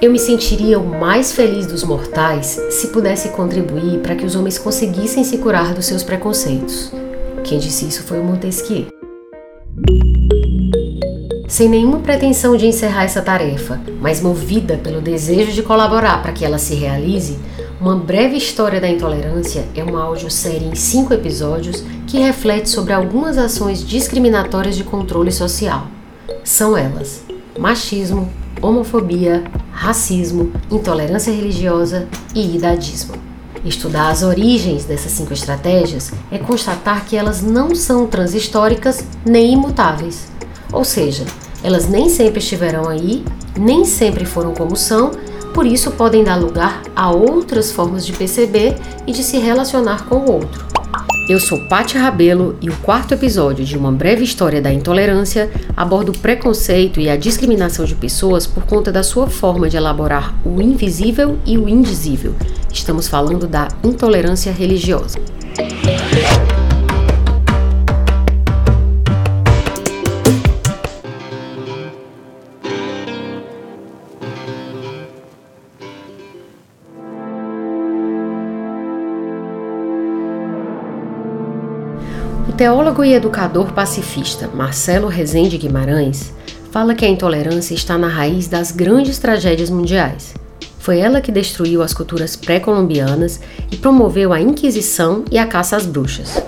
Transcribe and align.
Eu 0.00 0.12
me 0.12 0.18
sentiria 0.18 0.78
o 0.78 0.86
mais 0.86 1.32
feliz 1.32 1.66
dos 1.66 1.82
mortais 1.82 2.60
se 2.70 2.88
pudesse 2.88 3.30
contribuir 3.30 4.00
para 4.00 4.14
que 4.14 4.26
os 4.26 4.36
homens 4.36 4.58
conseguissem 4.58 5.24
se 5.24 5.38
curar 5.38 5.72
dos 5.72 5.86
seus 5.86 6.02
preconceitos. 6.02 6.92
Quem 7.42 7.58
disse 7.58 7.86
isso 7.86 8.02
foi 8.02 8.20
o 8.20 8.24
Montesquieu. 8.24 8.88
Sem 11.48 11.70
nenhuma 11.70 12.00
pretensão 12.00 12.58
de 12.58 12.66
encerrar 12.66 13.04
essa 13.04 13.22
tarefa, 13.22 13.80
mas 13.98 14.20
movida 14.20 14.76
pelo 14.76 15.00
desejo 15.00 15.52
de 15.52 15.62
colaborar 15.62 16.20
para 16.20 16.32
que 16.32 16.44
ela 16.44 16.58
se 16.58 16.74
realize, 16.74 17.38
uma 17.80 17.96
breve 17.96 18.36
história 18.36 18.80
da 18.80 18.88
intolerância 18.88 19.64
é 19.74 19.82
uma 19.82 20.02
audiosérie 20.02 20.68
em 20.68 20.74
cinco 20.74 21.14
episódios 21.14 21.82
que 22.06 22.18
reflete 22.18 22.68
sobre 22.68 22.92
algumas 22.92 23.38
ações 23.38 23.82
discriminatórias 23.82 24.76
de 24.76 24.84
controle 24.84 25.32
social. 25.32 25.86
São 26.44 26.76
elas: 26.76 27.22
machismo, 27.58 28.28
homofobia, 28.62 29.44
racismo, 29.70 30.52
intolerância 30.70 31.32
religiosa 31.32 32.08
e 32.34 32.56
idadismo. 32.56 33.14
Estudar 33.64 34.10
as 34.10 34.22
origens 34.22 34.84
dessas 34.84 35.12
cinco 35.12 35.32
estratégias 35.32 36.12
é 36.30 36.38
constatar 36.38 37.04
que 37.04 37.16
elas 37.16 37.42
não 37.42 37.74
são 37.74 38.06
transhistóricas 38.06 39.04
nem 39.24 39.54
imutáveis. 39.54 40.28
Ou 40.72 40.84
seja, 40.84 41.24
elas 41.62 41.88
nem 41.88 42.08
sempre 42.08 42.38
estiverão 42.38 42.88
aí, 42.88 43.24
nem 43.58 43.84
sempre 43.84 44.24
foram 44.24 44.54
como 44.54 44.76
são, 44.76 45.10
por 45.52 45.66
isso 45.66 45.90
podem 45.92 46.22
dar 46.22 46.36
lugar 46.36 46.82
a 46.94 47.10
outras 47.10 47.72
formas 47.72 48.04
de 48.04 48.12
perceber 48.12 48.76
e 49.06 49.12
de 49.12 49.24
se 49.24 49.38
relacionar 49.38 50.04
com 50.06 50.16
o 50.16 50.30
outro. 50.30 50.75
Eu 51.28 51.40
sou 51.40 51.58
Paty 51.58 51.98
Rabelo 51.98 52.56
e 52.62 52.70
o 52.70 52.76
quarto 52.76 53.12
episódio 53.12 53.64
de 53.64 53.76
Uma 53.76 53.90
Breve 53.90 54.22
História 54.22 54.62
da 54.62 54.72
Intolerância 54.72 55.50
aborda 55.76 56.12
o 56.12 56.18
preconceito 56.18 57.00
e 57.00 57.10
a 57.10 57.16
discriminação 57.16 57.84
de 57.84 57.96
pessoas 57.96 58.46
por 58.46 58.64
conta 58.64 58.92
da 58.92 59.02
sua 59.02 59.26
forma 59.26 59.68
de 59.68 59.76
elaborar 59.76 60.32
o 60.44 60.62
invisível 60.62 61.36
e 61.44 61.58
o 61.58 61.68
indizível. 61.68 62.32
Estamos 62.72 63.08
falando 63.08 63.48
da 63.48 63.66
intolerância 63.82 64.52
religiosa. 64.52 65.18
Teólogo 82.56 83.04
e 83.04 83.12
educador 83.12 83.70
pacifista 83.72 84.48
Marcelo 84.48 85.08
Rezende 85.08 85.58
Guimarães 85.58 86.32
fala 86.70 86.94
que 86.94 87.04
a 87.04 87.08
intolerância 87.08 87.74
está 87.74 87.98
na 87.98 88.08
raiz 88.08 88.48
das 88.48 88.72
grandes 88.72 89.18
tragédias 89.18 89.68
mundiais. 89.68 90.32
Foi 90.78 90.98
ela 90.98 91.20
que 91.20 91.30
destruiu 91.30 91.82
as 91.82 91.92
culturas 91.92 92.34
pré-colombianas 92.34 93.40
e 93.70 93.76
promoveu 93.76 94.32
a 94.32 94.40
Inquisição 94.40 95.22
e 95.30 95.36
a 95.36 95.46
caça 95.46 95.76
às 95.76 95.84
bruxas. 95.84 96.42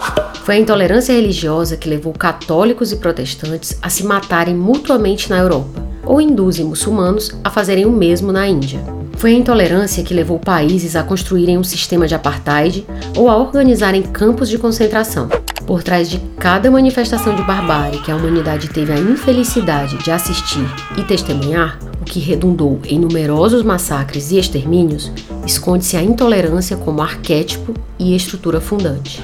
Foi 0.44 0.54
a 0.54 0.58
intolerância 0.58 1.12
religiosa 1.12 1.76
que 1.76 1.90
levou 1.90 2.14
católicos 2.14 2.90
e 2.90 2.96
protestantes 2.96 3.76
a 3.82 3.90
se 3.90 4.02
matarem 4.02 4.54
mutuamente 4.54 5.28
na 5.28 5.36
Europa, 5.36 5.84
ou 6.06 6.22
hindus 6.22 6.58
e 6.58 6.64
muçulmanos 6.64 7.32
a 7.44 7.50
fazerem 7.50 7.84
o 7.84 7.90
mesmo 7.90 8.32
na 8.32 8.48
Índia. 8.48 8.80
Foi 9.18 9.34
a 9.34 9.38
intolerância 9.38 10.02
que 10.02 10.14
levou 10.14 10.38
países 10.38 10.96
a 10.96 11.02
construírem 11.02 11.58
um 11.58 11.64
sistema 11.64 12.06
de 12.06 12.14
apartheid 12.14 12.86
ou 13.14 13.28
a 13.28 13.36
organizarem 13.36 14.00
campos 14.00 14.48
de 14.48 14.56
concentração. 14.56 15.28
Por 15.68 15.82
trás 15.82 16.08
de 16.08 16.18
cada 16.38 16.70
manifestação 16.70 17.36
de 17.36 17.42
barbárie 17.42 18.00
que 18.00 18.10
a 18.10 18.16
humanidade 18.16 18.68
teve 18.68 18.90
a 18.90 18.98
infelicidade 18.98 19.98
de 19.98 20.10
assistir 20.10 20.64
e 20.96 21.02
testemunhar, 21.02 21.78
o 22.00 22.06
que 22.06 22.18
redundou 22.18 22.80
em 22.86 22.98
numerosos 22.98 23.62
massacres 23.62 24.30
e 24.30 24.38
extermínios, 24.38 25.12
esconde-se 25.44 25.94
a 25.94 26.02
intolerância 26.02 26.74
como 26.74 27.02
arquétipo 27.02 27.74
e 27.98 28.16
estrutura 28.16 28.62
fundante. 28.62 29.22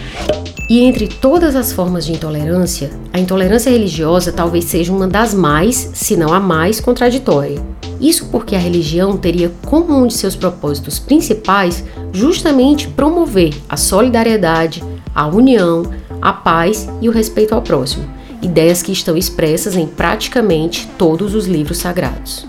E 0.69 0.81
entre 0.81 1.09
todas 1.09 1.57
as 1.57 1.73
formas 1.73 2.05
de 2.05 2.13
intolerância, 2.13 2.91
a 3.11 3.19
intolerância 3.19 3.71
religiosa 3.71 4.31
talvez 4.31 4.67
seja 4.67 4.93
uma 4.93 5.09
das 5.09 5.33
mais, 5.33 5.93
se 5.95 6.15
não 6.15 6.31
a 6.31 6.41
mais, 6.41 6.79
contraditória. 6.79 7.59
Isso 7.99 8.27
porque 8.27 8.55
a 8.55 8.59
religião 8.59 9.17
teria 9.17 9.51
como 9.65 9.97
um 9.97 10.07
de 10.07 10.13
seus 10.13 10.37
propósitos 10.37 10.99
principais 10.99 11.83
justamente 12.13 12.87
promover 12.89 13.55
a 13.67 13.79
solidariedade, 13.79 14.85
a 15.15 15.27
união, 15.27 15.85
a 16.25 16.33
paz 16.33 16.89
e 17.03 17.09
o 17.09 17.13
respeito 17.13 17.55
ao 17.55 17.61
próximo, 17.61 18.09
ideias 18.41 18.83
que 18.83 18.91
estão 18.91 19.15
expressas 19.15 19.77
em 19.77 19.87
praticamente 19.87 20.89
todos 20.97 21.35
os 21.35 21.47
livros 21.47 21.77
sagrados. 21.77 22.47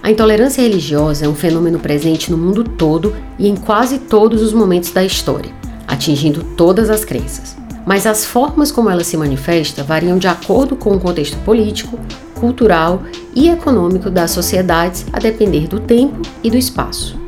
A 0.00 0.12
intolerância 0.12 0.62
religiosa 0.62 1.26
é 1.26 1.28
um 1.28 1.34
fenômeno 1.34 1.80
presente 1.80 2.30
no 2.30 2.38
mundo 2.38 2.62
todo 2.62 3.14
e 3.36 3.48
em 3.48 3.56
quase 3.56 3.98
todos 3.98 4.40
os 4.40 4.52
momentos 4.52 4.92
da 4.92 5.04
história, 5.04 5.50
atingindo 5.88 6.44
todas 6.56 6.88
as 6.88 7.04
crenças. 7.04 7.56
Mas 7.84 8.06
as 8.06 8.24
formas 8.24 8.70
como 8.70 8.88
ela 8.88 9.02
se 9.02 9.16
manifesta 9.16 9.82
variam 9.82 10.16
de 10.16 10.28
acordo 10.28 10.76
com 10.76 10.94
o 10.94 11.00
contexto 11.00 11.36
político, 11.38 11.98
cultural 12.38 13.02
e 13.34 13.48
econômico 13.48 14.08
das 14.08 14.30
sociedades, 14.30 15.04
a 15.12 15.18
depender 15.18 15.66
do 15.66 15.80
tempo 15.80 16.22
e 16.44 16.50
do 16.50 16.56
espaço. 16.56 17.18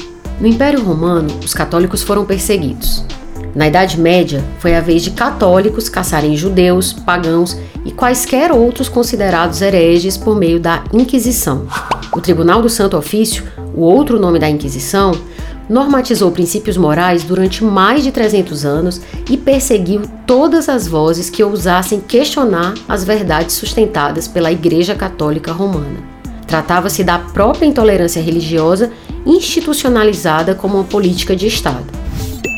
No 0.40 0.46
Império 0.46 0.80
Romano, 0.82 1.40
os 1.44 1.52
católicos 1.52 2.02
foram 2.02 2.24
perseguidos. 2.24 3.04
Na 3.54 3.68
Idade 3.68 4.00
Média, 4.00 4.42
foi 4.58 4.74
a 4.74 4.80
vez 4.80 5.02
de 5.02 5.10
católicos 5.10 5.88
caçarem 5.88 6.36
judeus, 6.36 6.92
pagãos 6.92 7.56
e 7.84 7.90
quaisquer 7.90 8.50
outros 8.50 8.88
considerados 8.88 9.60
hereges 9.60 10.16
por 10.16 10.34
meio 10.34 10.58
da 10.58 10.82
Inquisição. 10.92 11.66
O 12.14 12.20
Tribunal 12.20 12.62
do 12.62 12.70
Santo 12.70 12.96
Ofício, 12.96 13.44
o 13.74 13.82
outro 13.82 14.18
nome 14.18 14.38
da 14.38 14.48
Inquisição, 14.48 15.12
normatizou 15.68 16.30
princípios 16.30 16.78
morais 16.78 17.24
durante 17.24 17.62
mais 17.62 18.02
de 18.02 18.10
300 18.10 18.64
anos 18.64 19.00
e 19.30 19.36
perseguiu 19.36 20.02
todas 20.26 20.68
as 20.68 20.88
vozes 20.88 21.28
que 21.28 21.44
ousassem 21.44 22.00
questionar 22.00 22.74
as 22.88 23.04
verdades 23.04 23.54
sustentadas 23.56 24.26
pela 24.26 24.50
Igreja 24.50 24.94
Católica 24.94 25.52
Romana. 25.52 26.00
Tratava-se 26.46 27.04
da 27.04 27.18
própria 27.18 27.66
intolerância 27.66 28.20
religiosa 28.20 28.90
institucionalizada 29.24 30.54
como 30.54 30.76
uma 30.76 30.84
política 30.84 31.36
de 31.36 31.46
Estado. 31.46 31.86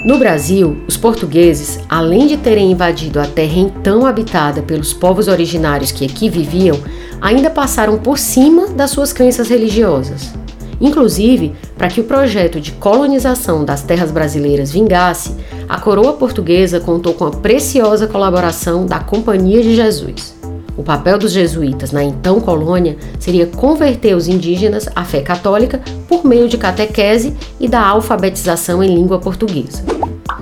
No 0.04 0.18
Brasil, 0.18 0.76
os 0.86 0.98
portugueses, 0.98 1.80
além 1.88 2.26
de 2.26 2.36
terem 2.36 2.70
invadido 2.70 3.18
a 3.18 3.26
terra 3.26 3.56
então 3.56 4.04
habitada 4.04 4.60
pelos 4.60 4.92
povos 4.92 5.28
originários 5.28 5.90
que 5.90 6.04
aqui 6.04 6.28
viviam, 6.28 6.78
ainda 7.22 7.48
passaram 7.48 7.96
por 7.96 8.18
cima 8.18 8.66
das 8.66 8.90
suas 8.90 9.14
crenças 9.14 9.48
religiosas. 9.48 10.34
Inclusive, 10.78 11.54
para 11.78 11.88
que 11.88 12.02
o 12.02 12.04
projeto 12.04 12.60
de 12.60 12.72
colonização 12.72 13.64
das 13.64 13.82
terras 13.82 14.10
brasileiras 14.10 14.70
vingasse, 14.70 15.34
a 15.66 15.80
coroa 15.80 16.12
portuguesa 16.12 16.80
contou 16.80 17.14
com 17.14 17.24
a 17.24 17.30
preciosa 17.30 18.06
colaboração 18.06 18.84
da 18.84 19.00
Companhia 19.00 19.62
de 19.62 19.74
Jesus. 19.74 20.34
O 20.76 20.82
papel 20.82 21.16
dos 21.16 21.32
jesuítas 21.32 21.92
na 21.92 22.04
então 22.04 22.40
colônia 22.40 22.98
seria 23.18 23.46
converter 23.46 24.14
os 24.14 24.28
indígenas 24.28 24.86
à 24.94 25.02
fé 25.02 25.22
católica 25.22 25.80
meio 26.26 26.48
de 26.48 26.58
catequese 26.58 27.34
e 27.60 27.68
da 27.68 27.80
alfabetização 27.80 28.82
em 28.82 28.94
língua 28.94 29.18
portuguesa. 29.18 29.84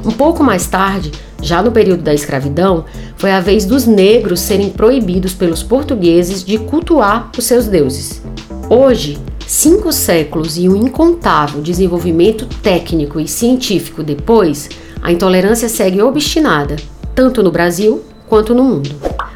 Um 0.04 0.10
pouco 0.10 0.42
mais 0.42 0.66
tarde, 0.66 1.12
já 1.40 1.62
no 1.62 1.70
período 1.70 2.02
da 2.02 2.14
escravidão, 2.14 2.84
foi 3.16 3.30
a 3.30 3.40
vez 3.40 3.64
dos 3.64 3.86
negros 3.86 4.40
serem 4.40 4.70
proibidos 4.70 5.34
pelos 5.34 5.62
portugueses 5.62 6.44
de 6.44 6.58
cultuar 6.58 7.30
os 7.36 7.44
seus 7.44 7.66
deuses. 7.66 8.22
Hoje, 8.68 9.18
cinco 9.46 9.92
séculos 9.92 10.56
e 10.56 10.68
um 10.68 10.76
incontável 10.76 11.60
desenvolvimento 11.60 12.46
técnico 12.62 13.20
e 13.20 13.28
científico 13.28 14.02
depois, 14.02 14.68
a 15.02 15.12
intolerância 15.12 15.68
segue 15.68 16.00
obstinada, 16.00 16.76
tanto 17.14 17.42
no 17.42 17.50
Brasil 17.50 18.02
quanto 18.28 18.54
no 18.54 18.64
mundo. 18.64 18.90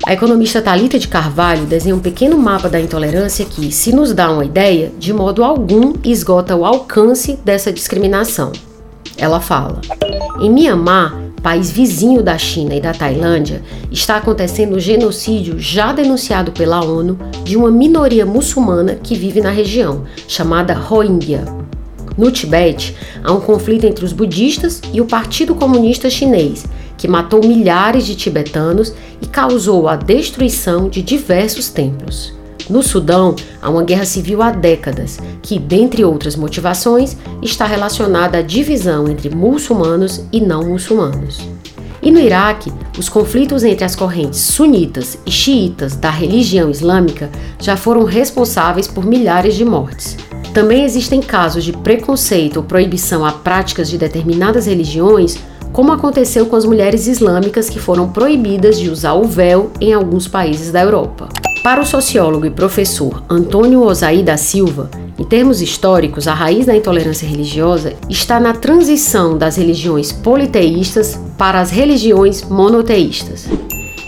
A 0.06 0.12
economista 0.12 0.62
Talita 0.62 1.00
de 1.00 1.08
Carvalho 1.08 1.66
desenha 1.66 1.96
um 1.96 1.98
pequeno 1.98 2.38
mapa 2.38 2.68
da 2.68 2.80
intolerância 2.80 3.44
que, 3.44 3.72
se 3.72 3.92
nos 3.92 4.14
dá 4.14 4.30
uma 4.30 4.44
ideia, 4.44 4.92
de 4.96 5.12
modo 5.12 5.42
algum 5.42 5.94
esgota 6.04 6.54
o 6.54 6.64
alcance 6.64 7.36
dessa 7.44 7.72
discriminação. 7.72 8.52
Ela 9.18 9.40
fala: 9.40 9.80
Em 10.40 10.48
Myanmar, 10.48 11.20
país 11.42 11.72
vizinho 11.72 12.22
da 12.22 12.38
China 12.38 12.76
e 12.76 12.80
da 12.80 12.94
Tailândia, 12.94 13.64
está 13.90 14.18
acontecendo 14.18 14.76
o 14.76 14.80
genocídio 14.80 15.58
já 15.58 15.92
denunciado 15.92 16.52
pela 16.52 16.84
ONU 16.84 17.18
de 17.42 17.56
uma 17.56 17.72
minoria 17.72 18.24
muçulmana 18.24 18.94
que 18.94 19.16
vive 19.16 19.40
na 19.40 19.50
região, 19.50 20.04
chamada 20.28 20.72
Rohingya. 20.72 21.44
No 22.16 22.30
Tibete, 22.30 22.96
há 23.24 23.32
um 23.32 23.40
conflito 23.40 23.84
entre 23.84 24.04
os 24.04 24.12
budistas 24.12 24.80
e 24.92 25.00
o 25.00 25.04
Partido 25.04 25.54
Comunista 25.54 26.08
Chinês, 26.08 26.64
que 27.06 27.12
matou 27.12 27.40
milhares 27.40 28.04
de 28.04 28.16
tibetanos 28.16 28.92
e 29.22 29.26
causou 29.26 29.88
a 29.88 29.94
destruição 29.94 30.88
de 30.88 31.00
diversos 31.02 31.68
templos. 31.68 32.34
No 32.68 32.82
Sudão, 32.82 33.36
há 33.62 33.70
uma 33.70 33.84
guerra 33.84 34.04
civil 34.04 34.42
há 34.42 34.50
décadas, 34.50 35.20
que, 35.40 35.56
dentre 35.56 36.04
outras 36.04 36.34
motivações, 36.34 37.16
está 37.40 37.64
relacionada 37.64 38.38
à 38.38 38.42
divisão 38.42 39.08
entre 39.08 39.30
muçulmanos 39.30 40.24
e 40.32 40.40
não 40.40 40.64
muçulmanos. 40.64 41.38
E 42.02 42.10
no 42.10 42.18
Iraque, 42.18 42.72
os 42.98 43.08
conflitos 43.08 43.62
entre 43.62 43.84
as 43.84 43.94
correntes 43.94 44.40
sunitas 44.40 45.16
e 45.24 45.30
xiitas 45.30 45.94
da 45.94 46.10
religião 46.10 46.68
islâmica 46.68 47.30
já 47.60 47.76
foram 47.76 48.02
responsáveis 48.02 48.88
por 48.88 49.06
milhares 49.06 49.54
de 49.54 49.64
mortes. 49.64 50.16
Também 50.52 50.82
existem 50.82 51.20
casos 51.20 51.62
de 51.62 51.72
preconceito 51.72 52.56
ou 52.56 52.62
proibição 52.64 53.24
a 53.24 53.30
práticas 53.30 53.88
de 53.88 53.96
determinadas 53.96 54.66
religiões, 54.66 55.38
como 55.76 55.92
aconteceu 55.92 56.46
com 56.46 56.56
as 56.56 56.64
mulheres 56.64 57.06
islâmicas 57.06 57.68
que 57.68 57.78
foram 57.78 58.08
proibidas 58.08 58.80
de 58.80 58.88
usar 58.88 59.12
o 59.12 59.24
véu 59.24 59.70
em 59.78 59.92
alguns 59.92 60.26
países 60.26 60.72
da 60.72 60.80
Europa. 60.80 61.28
Para 61.62 61.82
o 61.82 61.84
sociólogo 61.84 62.46
e 62.46 62.50
professor 62.50 63.22
Antônio 63.28 63.82
Osaí 63.82 64.22
da 64.22 64.38
Silva, 64.38 64.90
em 65.18 65.24
termos 65.24 65.60
históricos, 65.60 66.26
a 66.26 66.32
raiz 66.32 66.64
da 66.64 66.74
intolerância 66.74 67.28
religiosa 67.28 67.92
está 68.08 68.40
na 68.40 68.54
transição 68.54 69.36
das 69.36 69.56
religiões 69.56 70.12
politeístas 70.12 71.20
para 71.36 71.60
as 71.60 71.68
religiões 71.68 72.42
monoteístas. 72.42 73.46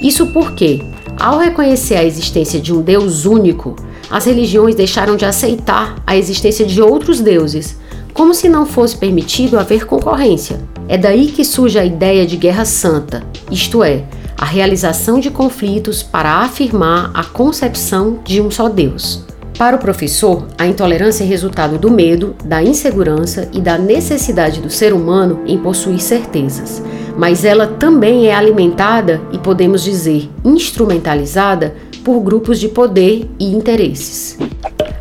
Isso 0.00 0.28
porque, 0.28 0.80
ao 1.20 1.38
reconhecer 1.38 1.96
a 1.96 2.04
existência 2.04 2.58
de 2.58 2.72
um 2.72 2.80
Deus 2.80 3.26
único, 3.26 3.76
as 4.10 4.24
religiões 4.24 4.74
deixaram 4.74 5.16
de 5.16 5.26
aceitar 5.26 6.02
a 6.06 6.16
existência 6.16 6.64
de 6.64 6.80
outros 6.80 7.20
deuses, 7.20 7.76
como 8.18 8.34
se 8.34 8.48
não 8.48 8.66
fosse 8.66 8.96
permitido 8.96 9.56
haver 9.56 9.86
concorrência. 9.86 10.58
É 10.88 10.98
daí 10.98 11.28
que 11.28 11.44
surge 11.44 11.78
a 11.78 11.84
ideia 11.84 12.26
de 12.26 12.36
guerra 12.36 12.64
santa, 12.64 13.22
isto 13.48 13.84
é, 13.84 14.02
a 14.36 14.44
realização 14.44 15.20
de 15.20 15.30
conflitos 15.30 16.02
para 16.02 16.38
afirmar 16.38 17.12
a 17.14 17.22
concepção 17.22 18.18
de 18.24 18.40
um 18.40 18.50
só 18.50 18.68
Deus. 18.68 19.22
Para 19.56 19.76
o 19.76 19.78
professor, 19.78 20.48
a 20.58 20.66
intolerância 20.66 21.22
é 21.22 21.28
resultado 21.28 21.78
do 21.78 21.92
medo, 21.92 22.34
da 22.44 22.60
insegurança 22.60 23.48
e 23.52 23.60
da 23.60 23.78
necessidade 23.78 24.60
do 24.60 24.68
ser 24.68 24.92
humano 24.92 25.42
em 25.46 25.56
possuir 25.56 26.00
certezas, 26.00 26.82
mas 27.16 27.44
ela 27.44 27.68
também 27.68 28.26
é 28.26 28.34
alimentada 28.34 29.20
e 29.30 29.38
podemos 29.38 29.84
dizer 29.84 30.28
instrumentalizada 30.44 31.72
por 32.02 32.18
grupos 32.18 32.58
de 32.58 32.68
poder 32.68 33.30
e 33.38 33.54
interesses. 33.54 34.36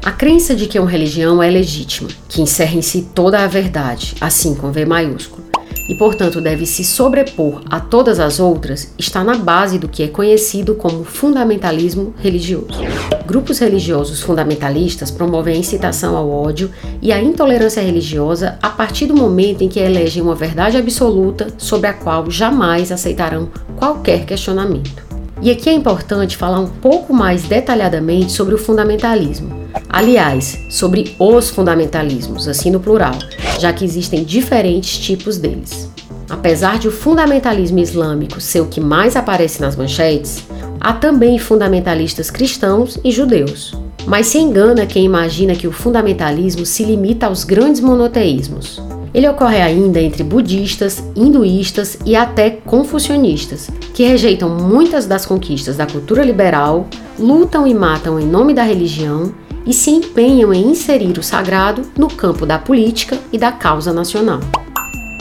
A 0.08 0.12
crença 0.14 0.56
de 0.56 0.68
que 0.68 0.80
uma 0.80 0.90
religião 0.90 1.44
é 1.44 1.50
legítima, 1.50 2.08
que 2.30 2.42
encerra 2.42 2.78
em 2.78 2.82
si 2.82 3.10
toda 3.14 3.44
a 3.44 3.46
verdade, 3.46 4.16
assim 4.22 4.56
com 4.56 4.72
V 4.72 4.86
maiúsculo, 4.86 5.44
e, 5.90 5.96
portanto, 5.96 6.40
deve 6.40 6.66
se 6.66 6.82
sobrepor 6.86 7.62
a 7.70 7.82
todas 7.82 8.18
as 8.18 8.40
outras, 8.40 8.94
está 8.98 9.22
na 9.22 9.36
base 9.36 9.78
do 9.78 9.90
que 9.90 10.04
é 10.04 10.08
conhecido 10.08 10.76
como 10.76 11.04
fundamentalismo 11.04 12.14
religioso. 12.20 12.80
Grupos 13.26 13.60
religiosos 13.60 14.22
fundamentalistas 14.22 15.12
promovem 15.12 15.56
a 15.56 15.60
incitação 15.60 16.16
ao 16.16 16.30
ódio 16.30 16.72
e 17.02 17.12
à 17.12 17.22
intolerância 17.22 17.82
religiosa 17.82 18.58
a 18.64 18.70
partir 18.70 19.08
do 19.08 19.14
momento 19.14 19.62
em 19.62 19.68
que 19.68 19.82
elegem 19.82 20.24
uma 20.24 20.36
verdade 20.36 20.78
absoluta 20.78 21.50
sobre 21.58 21.88
a 21.88 21.94
qual 21.94 22.32
jamais 22.32 22.94
aceitarão 22.94 23.50
qualquer 23.76 24.26
questionamento. 24.26 25.06
E 25.42 25.52
aqui 25.52 25.70
é 25.70 25.74
importante 25.74 26.38
falar 26.38 26.62
um 26.62 26.70
pouco 26.70 27.14
mais 27.14 27.44
detalhadamente 27.44 28.32
sobre 28.32 28.56
o 28.56 28.58
fundamentalismo. 28.58 29.67
Aliás, 29.90 30.60
sobre 30.70 31.16
os 31.18 31.50
fundamentalismos, 31.50 32.48
assim 32.48 32.70
no 32.70 32.80
plural, 32.80 33.16
já 33.60 33.74
que 33.74 33.84
existem 33.84 34.24
diferentes 34.24 34.98
tipos 35.00 35.38
deles. 35.38 35.90
Apesar 36.30 36.78
de 36.78 36.88
o 36.88 36.92
fundamentalismo 36.92 37.80
islâmico 37.80 38.42
ser 38.42 38.62
o 38.62 38.68
que 38.68 38.82
mais 38.82 39.16
aparece 39.16 39.62
nas 39.62 39.76
manchetes, 39.76 40.44
há 40.80 40.94
também 40.94 41.40
fundamentalistas 41.40 42.30
cristãos 42.30 43.00
e 43.04 43.12
judeus. 43.12 43.74
Mas 44.06 44.28
se 44.28 44.38
engana 44.38 44.86
quem 44.86 45.06
imagina 45.06 45.56
que 45.56 45.68
o 45.68 45.72
fundamentalismo 45.72 46.66
se 46.66 46.84
limita 46.84 47.28
aos 47.28 47.44
grandes 47.44 47.82
monoteísmos. 47.82 48.82
Ele 49.14 49.28
ocorre 49.28 49.62
ainda 49.62 50.02
entre 50.02 50.24
budistas, 50.24 51.04
hinduístas 51.16 51.98
e 52.06 52.16
até 52.16 52.52
confucionistas, 52.52 53.70
que 53.94 54.04
rejeitam 54.06 54.50
muitas 54.50 55.06
das 55.06 55.26
conquistas 55.26 55.76
da 55.76 55.88
cultura 55.88 56.24
liberal, 56.24 56.88
lutam 57.18 57.66
e 57.66 57.74
matam 57.74 58.20
em 58.20 58.26
nome 58.26 58.54
da 58.54 58.64
religião 58.64 59.34
e 59.68 59.74
se 59.74 59.92
empenham 59.92 60.54
em 60.54 60.72
inserir 60.72 61.20
o 61.20 61.24
sagrado 61.24 61.84
no 61.98 62.08
campo 62.08 62.46
da 62.46 62.58
política 62.58 63.20
e 63.32 63.38
da 63.38 63.52
causa 63.52 63.92
nacional. 63.92 64.40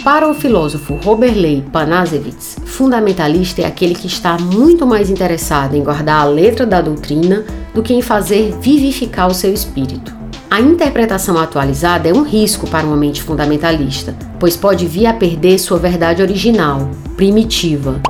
Para 0.05 0.31
o 0.31 0.35
filósofo 0.35 0.95
Roberley 0.95 1.65
Panazevitz, 1.73 2.57
fundamentalista 2.65 3.63
é 3.63 3.67
aquele 3.67 3.97
que 3.97 4.07
está 4.07 4.39
muito 4.39 4.87
mais 4.87 5.11
interessado 5.11 5.75
em 5.75 5.83
guardar 5.83 6.23
a 6.23 6.25
letra 6.25 6.65
da 6.65 6.81
doutrina 6.81 7.45
do 7.75 7.83
que 7.83 7.93
em 7.93 8.01
fazer 8.01 8.57
vivificar 8.61 9.27
o 9.27 9.35
seu 9.35 9.53
espírito. 9.53 10.15
A 10.49 10.61
interpretação 10.61 11.37
atualizada 11.37 12.09
é 12.09 12.15
um 12.15 12.23
risco 12.23 12.71
para 12.71 12.87
uma 12.87 12.97
mente 12.97 13.21
fundamentalista, 13.21 14.15
pois 14.39 14.57
pode 14.57 14.87
vir 14.87 15.07
a 15.07 15.13
perder 15.13 15.59
sua 15.59 15.77
verdade 15.77 16.23
original, 16.23 16.89
primitiva. 17.17 18.01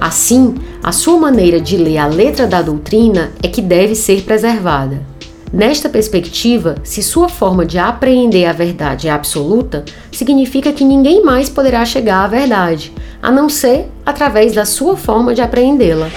Assim, 0.00 0.54
a 0.84 0.92
sua 0.92 1.18
maneira 1.18 1.60
de 1.60 1.76
ler 1.76 1.98
a 1.98 2.06
letra 2.06 2.46
da 2.46 2.62
doutrina 2.62 3.32
é 3.42 3.48
que 3.48 3.60
deve 3.60 3.96
ser 3.96 4.22
preservada. 4.22 5.09
Nesta 5.52 5.88
perspectiva, 5.88 6.76
se 6.84 7.02
sua 7.02 7.28
forma 7.28 7.66
de 7.66 7.76
apreender 7.76 8.46
a 8.46 8.52
verdade 8.52 9.08
é 9.08 9.10
absoluta, 9.10 9.84
significa 10.12 10.72
que 10.72 10.84
ninguém 10.84 11.24
mais 11.24 11.48
poderá 11.48 11.84
chegar 11.84 12.22
à 12.22 12.28
verdade, 12.28 12.92
a 13.20 13.32
não 13.32 13.48
ser 13.48 13.88
através 14.06 14.54
da 14.54 14.64
sua 14.64 14.96
forma 14.96 15.34
de 15.34 15.42
apreendê-la. 15.42 16.08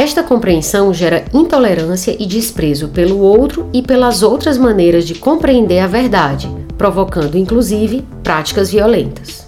Esta 0.00 0.22
compreensão 0.22 0.94
gera 0.94 1.26
intolerância 1.34 2.16
e 2.18 2.24
desprezo 2.24 2.88
pelo 2.88 3.18
outro 3.18 3.68
e 3.74 3.82
pelas 3.82 4.22
outras 4.22 4.56
maneiras 4.56 5.04
de 5.04 5.14
compreender 5.14 5.80
a 5.80 5.86
verdade, 5.86 6.48
provocando 6.78 7.36
inclusive 7.36 8.02
práticas 8.22 8.70
violentas. 8.70 9.46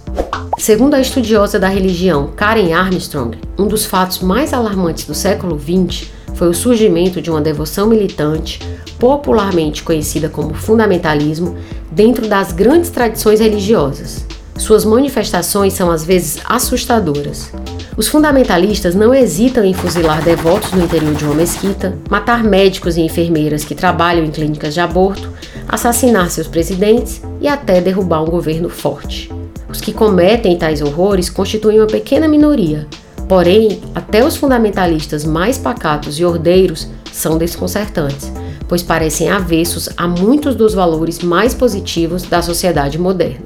Segundo 0.59 0.93
a 0.93 1.01
estudiosa 1.01 1.57
da 1.57 1.67
religião 1.67 2.29
Karen 2.35 2.73
Armstrong, 2.73 3.39
um 3.57 3.65
dos 3.65 3.85
fatos 3.85 4.19
mais 4.19 4.53
alarmantes 4.53 5.05
do 5.05 5.15
século 5.15 5.59
XX 5.59 6.11
foi 6.35 6.49
o 6.49 6.53
surgimento 6.53 7.21
de 7.21 7.31
uma 7.31 7.41
devoção 7.41 7.87
militante, 7.87 8.59
popularmente 9.01 9.81
conhecida 9.81 10.29
como 10.29 10.53
fundamentalismo, 10.53 11.57
dentro 11.91 12.27
das 12.27 12.51
grandes 12.51 12.91
tradições 12.91 13.39
religiosas. 13.39 14.27
Suas 14.55 14.85
manifestações 14.85 15.73
são 15.73 15.89
às 15.89 16.05
vezes 16.05 16.37
assustadoras. 16.45 17.51
Os 17.97 18.07
fundamentalistas 18.07 18.93
não 18.93 19.11
hesitam 19.11 19.65
em 19.65 19.73
fuzilar 19.73 20.21
devotos 20.21 20.71
no 20.73 20.83
interior 20.83 21.15
de 21.15 21.25
uma 21.25 21.33
mesquita, 21.33 21.97
matar 22.11 22.43
médicos 22.43 22.95
e 22.95 23.01
enfermeiras 23.01 23.65
que 23.65 23.73
trabalham 23.73 24.23
em 24.23 24.29
clínicas 24.29 24.75
de 24.75 24.79
aborto, 24.79 25.31
assassinar 25.67 26.29
seus 26.29 26.47
presidentes 26.47 27.23
e 27.41 27.47
até 27.47 27.81
derrubar 27.81 28.21
um 28.21 28.29
governo 28.29 28.69
forte. 28.69 29.31
Os 29.67 29.81
que 29.81 29.91
cometem 29.91 30.55
tais 30.55 30.79
horrores 30.79 31.27
constituem 31.27 31.79
uma 31.79 31.87
pequena 31.87 32.27
minoria, 32.27 32.87
Porém, 33.31 33.79
até 33.95 34.25
os 34.25 34.35
fundamentalistas 34.35 35.23
mais 35.23 35.57
pacatos 35.57 36.19
e 36.19 36.25
ordeiros 36.25 36.89
são 37.13 37.37
desconcertantes, 37.37 38.29
pois 38.71 38.81
parecem 38.81 39.29
avessos 39.29 39.89
a 39.97 40.07
muitos 40.07 40.55
dos 40.55 40.73
valores 40.73 41.19
mais 41.19 41.53
positivos 41.53 42.23
da 42.23 42.41
sociedade 42.41 42.97
moderna. 42.97 43.43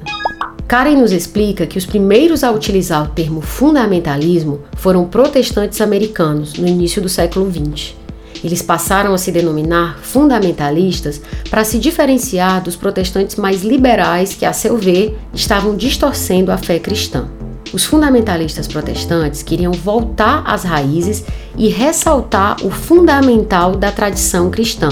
Karen 0.68 0.98
nos 0.98 1.10
explica 1.10 1.66
que 1.66 1.76
os 1.76 1.84
primeiros 1.84 2.44
a 2.44 2.52
utilizar 2.52 3.02
o 3.02 3.08
termo 3.08 3.40
fundamentalismo 3.40 4.60
foram 4.76 5.04
protestantes 5.04 5.80
americanos 5.80 6.54
no 6.54 6.68
início 6.68 7.02
do 7.02 7.08
século 7.08 7.50
XX. 7.50 7.96
Eles 8.44 8.62
passaram 8.62 9.12
a 9.12 9.18
se 9.18 9.32
denominar 9.32 9.98
fundamentalistas 10.00 11.20
para 11.50 11.64
se 11.64 11.80
diferenciar 11.80 12.62
dos 12.62 12.76
protestantes 12.76 13.34
mais 13.34 13.64
liberais 13.64 14.32
que, 14.32 14.44
a 14.44 14.52
seu 14.52 14.76
ver, 14.76 15.18
estavam 15.34 15.74
distorcendo 15.74 16.52
a 16.52 16.56
fé 16.56 16.78
cristã. 16.78 17.26
Os 17.72 17.84
fundamentalistas 17.84 18.68
protestantes 18.68 19.42
queriam 19.42 19.72
voltar 19.72 20.44
às 20.46 20.62
raízes 20.62 21.24
e 21.58 21.66
ressaltar 21.66 22.64
o 22.64 22.70
fundamental 22.70 23.74
da 23.74 23.90
tradição 23.90 24.50
cristã, 24.50 24.88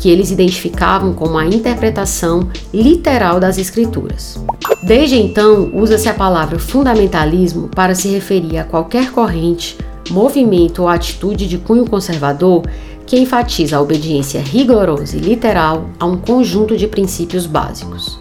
que 0.00 0.08
eles 0.08 0.30
identificavam 0.30 1.12
como 1.12 1.36
a 1.36 1.44
interpretação 1.44 2.48
literal 2.72 3.38
das 3.38 3.58
Escrituras. 3.58 4.42
Desde 4.82 5.16
então, 5.20 5.70
usa-se 5.74 6.08
a 6.08 6.14
palavra 6.14 6.58
fundamentalismo 6.58 7.68
para 7.68 7.94
se 7.94 8.08
referir 8.08 8.56
a 8.56 8.64
qualquer 8.64 9.12
corrente, 9.12 9.76
movimento 10.08 10.80
ou 10.80 10.88
atitude 10.88 11.46
de 11.46 11.58
cunho 11.58 11.84
conservador 11.84 12.62
que 13.06 13.18
enfatiza 13.18 13.76
a 13.76 13.80
obediência 13.82 14.40
rigorosa 14.40 15.18
e 15.18 15.20
literal 15.20 15.90
a 15.98 16.06
um 16.06 16.16
conjunto 16.16 16.78
de 16.78 16.86
princípios 16.86 17.44
básicos. 17.44 18.18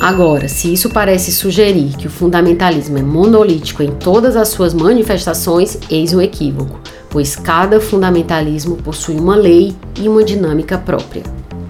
Agora, 0.00 0.48
se 0.48 0.72
isso 0.72 0.88
parece 0.88 1.30
sugerir 1.30 1.94
que 1.96 2.06
o 2.06 2.10
fundamentalismo 2.10 2.96
é 2.96 3.02
monolítico 3.02 3.82
em 3.82 3.90
todas 3.90 4.34
as 4.34 4.48
suas 4.48 4.72
manifestações, 4.72 5.76
eis 5.90 6.14
um 6.14 6.22
equívoco, 6.22 6.80
pois 7.10 7.36
cada 7.36 7.80
fundamentalismo 7.80 8.76
possui 8.76 9.16
uma 9.16 9.36
lei 9.36 9.74
e 9.98 10.08
uma 10.08 10.24
dinâmica 10.24 10.76
própria. 10.76 11.22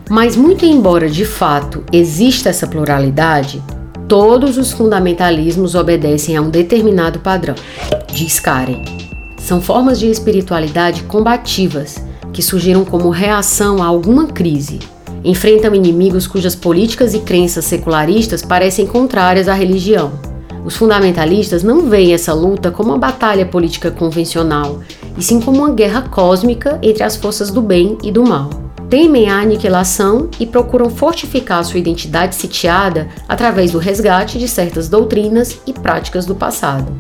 Mas, 0.09 0.37
muito 0.37 0.65
embora 0.65 1.09
de 1.09 1.25
fato 1.25 1.85
exista 1.93 2.49
essa 2.49 2.67
pluralidade, 2.67 3.63
todos 4.09 4.57
os 4.57 4.73
fundamentalismos 4.73 5.75
obedecem 5.75 6.37
a 6.37 6.41
um 6.41 6.49
determinado 6.49 7.19
padrão, 7.19 7.55
diz 8.13 8.41
Karen. 8.41 8.83
São 9.39 9.61
formas 9.61 9.99
de 9.99 10.11
espiritualidade 10.11 11.03
combativas 11.05 11.97
que 12.33 12.43
surgiram 12.43 12.85
como 12.85 13.11
reação 13.11 13.83
a 13.83 13.87
alguma 13.87 14.27
crise, 14.27 14.79
enfrentam 15.25 15.75
inimigos 15.75 16.27
cujas 16.27 16.55
políticas 16.55 17.13
e 17.13 17.21
crenças 17.21 17.65
secularistas 17.65 18.43
parecem 18.43 18.87
contrárias 18.87 19.49
à 19.49 19.55
religião. 19.55 20.13
Os 20.65 20.77
fundamentalistas 20.77 21.63
não 21.63 21.89
veem 21.89 22.13
essa 22.13 22.33
luta 22.33 22.71
como 22.71 22.91
uma 22.91 22.99
batalha 22.99 23.47
política 23.47 23.91
convencional, 23.91 24.81
e 25.19 25.23
sim 25.23 25.41
como 25.41 25.59
uma 25.59 25.75
guerra 25.75 26.03
cósmica 26.03 26.79
entre 26.81 27.03
as 27.03 27.17
forças 27.17 27.51
do 27.51 27.61
bem 27.61 27.99
e 28.03 28.13
do 28.13 28.25
mal. 28.25 28.49
temem 28.89 29.29
a 29.29 29.41
aniquilação 29.41 30.31
e 30.41 30.47
procuram 30.47 30.89
fortificar 30.89 31.63
sua 31.63 31.79
identidade 31.79 32.35
sitiada 32.35 33.07
através 33.29 33.73
do 33.73 33.79
resgate 33.79 34.39
de 34.39 34.49
certas 34.49 34.89
doutrinas 34.89 35.61
e 35.67 35.75
práticas 35.75 36.25
do 36.25 36.35
passado. 36.35 36.91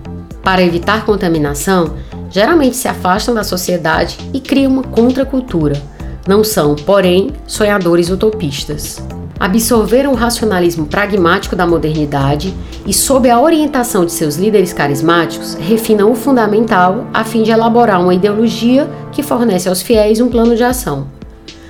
Para 0.43 0.61
evitar 0.61 1.07
contaminação, 1.07 1.95
geralmente 2.29 2.77
se 2.77 2.89
afastam 2.89 3.35
da 3.35 3.43
sociedade 3.43 4.19
e 4.35 4.41
criam 4.41 4.73
uma 4.73 4.83
contracultura. 4.83 5.81
Não 6.27 6.45
são, 6.45 6.75
porém, 6.75 7.31
sonhadores 7.47 8.11
utopistas 8.11 9.01
absorveram 9.39 10.13
o 10.13 10.17
racionalismo 10.17 10.87
pragmático 10.87 11.55
da 11.55 11.67
modernidade 11.67 12.55
e, 12.87 12.93
sob 12.93 13.31
a 13.31 13.41
orientação 13.41 14.05
de 14.05 14.13
seus 14.13 14.37
líderes 14.37 14.73
carismáticos, 14.73 15.55
refinam 15.55 16.11
o 16.11 16.15
fundamental 16.15 17.07
a 17.13 17.25
fim 17.25 17.43
de 17.43 17.51
elaborar 17.51 18.01
uma 18.01 18.15
ideologia 18.15 18.89
que 19.13 19.23
fornece 19.23 19.69
aos 19.69 19.83
fiéis 19.83 20.21
um 20.21 20.29
plano 20.29 20.57
de 20.57 20.65
ação. 20.65 21.07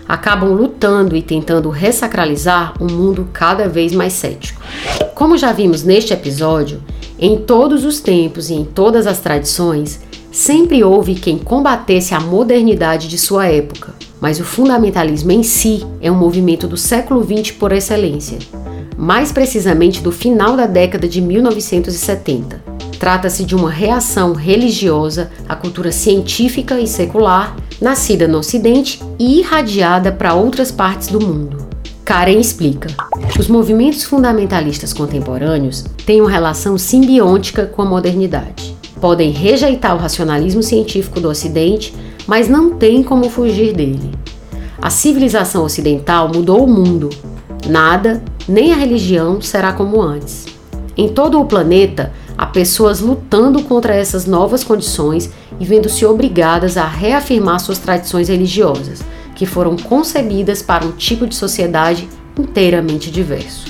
Acabam 0.09 0.53
lutando 0.53 1.15
e 1.15 1.21
tentando 1.21 1.69
ressacralizar 1.69 2.73
um 2.81 2.87
mundo 2.87 3.29
cada 3.33 3.69
vez 3.69 3.93
mais 3.93 4.15
cético. 4.15 4.63
Como 5.15 5.37
já 5.37 5.53
vimos 5.53 5.83
neste 5.83 6.15
episódio, 6.15 6.83
em 7.19 7.37
todos 7.37 7.85
os 7.85 8.01
tempos 8.01 8.49
e 8.49 8.55
em 8.55 8.65
todas 8.65 9.07
as 9.07 9.21
tradições, 9.21 10.01
sempre 10.33 10.83
houve 10.83 11.15
quem 11.15 11.37
combatesse 11.37 12.15
a 12.15 12.21
modernidade 12.21 13.09
de 13.09 13.19
sua 13.19 13.49
época 13.49 13.93
mas 14.21 14.41
o 14.41 14.45
fundamentalismo 14.45 15.31
em 15.31 15.43
si 15.43 15.85
é 16.01 16.11
um 16.11 16.17
movimento 16.17 16.67
do 16.67 16.77
século 16.77 17.23
XX 17.25 17.53
por 17.53 17.73
excelência, 17.73 18.39
mais 18.97 19.31
precisamente 19.33 20.03
do 20.03 20.11
final 20.11 20.57
da 20.57 20.67
década 20.67 21.09
de 21.09 21.21
1970. 21.21 22.63
Trata-se 22.99 23.45
de 23.45 23.55
uma 23.55 23.71
reação 23.71 24.33
religiosa 24.33 25.31
à 25.49 25.55
cultura 25.55 25.93
científica 25.93 26.81
e 26.81 26.87
secular, 26.87 27.57
nascida 27.81 28.27
no 28.27 28.39
Ocidente 28.39 29.01
e 29.19 29.39
irradiada 29.39 30.11
para 30.11 30.35
outras 30.35 30.73
partes 30.73 31.09
do 31.09 31.21
mundo. 31.21 31.69
Karen 32.05 32.41
explica: 32.41 32.89
os 33.39 33.47
movimentos 33.47 34.03
fundamentalistas 34.03 34.93
contemporâneos 34.93 35.85
têm 36.05 36.21
uma 36.21 36.31
relação 36.31 36.77
simbiótica 36.77 37.67
com 37.67 37.83
a 37.83 37.85
modernidade. 37.85 38.75
Podem 39.01 39.31
rejeitar 39.31 39.95
o 39.95 39.99
racionalismo 39.99 40.63
científico 40.63 41.21
do 41.21 41.29
Ocidente 41.29 41.95
mas 42.29 42.47
não 42.47 42.71
tem 42.71 43.03
como 43.03 43.31
fugir 43.31 43.73
dele. 43.73 44.13
A 44.81 44.91
civilização 44.91 45.65
ocidental 45.65 46.29
mudou 46.29 46.63
o 46.63 46.69
mundo. 46.69 47.09
Nada, 47.67 48.23
nem 48.47 48.71
a 48.73 48.77
religião, 48.77 49.41
será 49.41 49.73
como 49.73 50.01
antes. 50.01 50.47
Em 50.97 51.09
todo 51.09 51.41
o 51.41 51.47
planeta, 51.47 52.13
há 52.37 52.45
pessoas 52.47 53.01
lutando 53.01 53.63
contra 53.63 53.95
essas 53.95 54.27
novas 54.27 54.63
condições 54.63 55.31
e 55.59 55.65
vendo-se 55.65 56.05
obrigadas 56.05 56.77
a 56.77 56.87
reafirmar 56.87 57.61
suas 57.61 57.79
tradições 57.79 58.29
religiosas, 58.29 59.01
que 59.35 59.47
foram 59.47 59.75
concebidas 59.77 60.61
para 60.63 60.85
um 60.85 60.93
tipo 60.93 61.27
de 61.27 61.35
sociedade 61.35 62.09
inteiramente 62.39 63.11
diverso. 63.11 63.67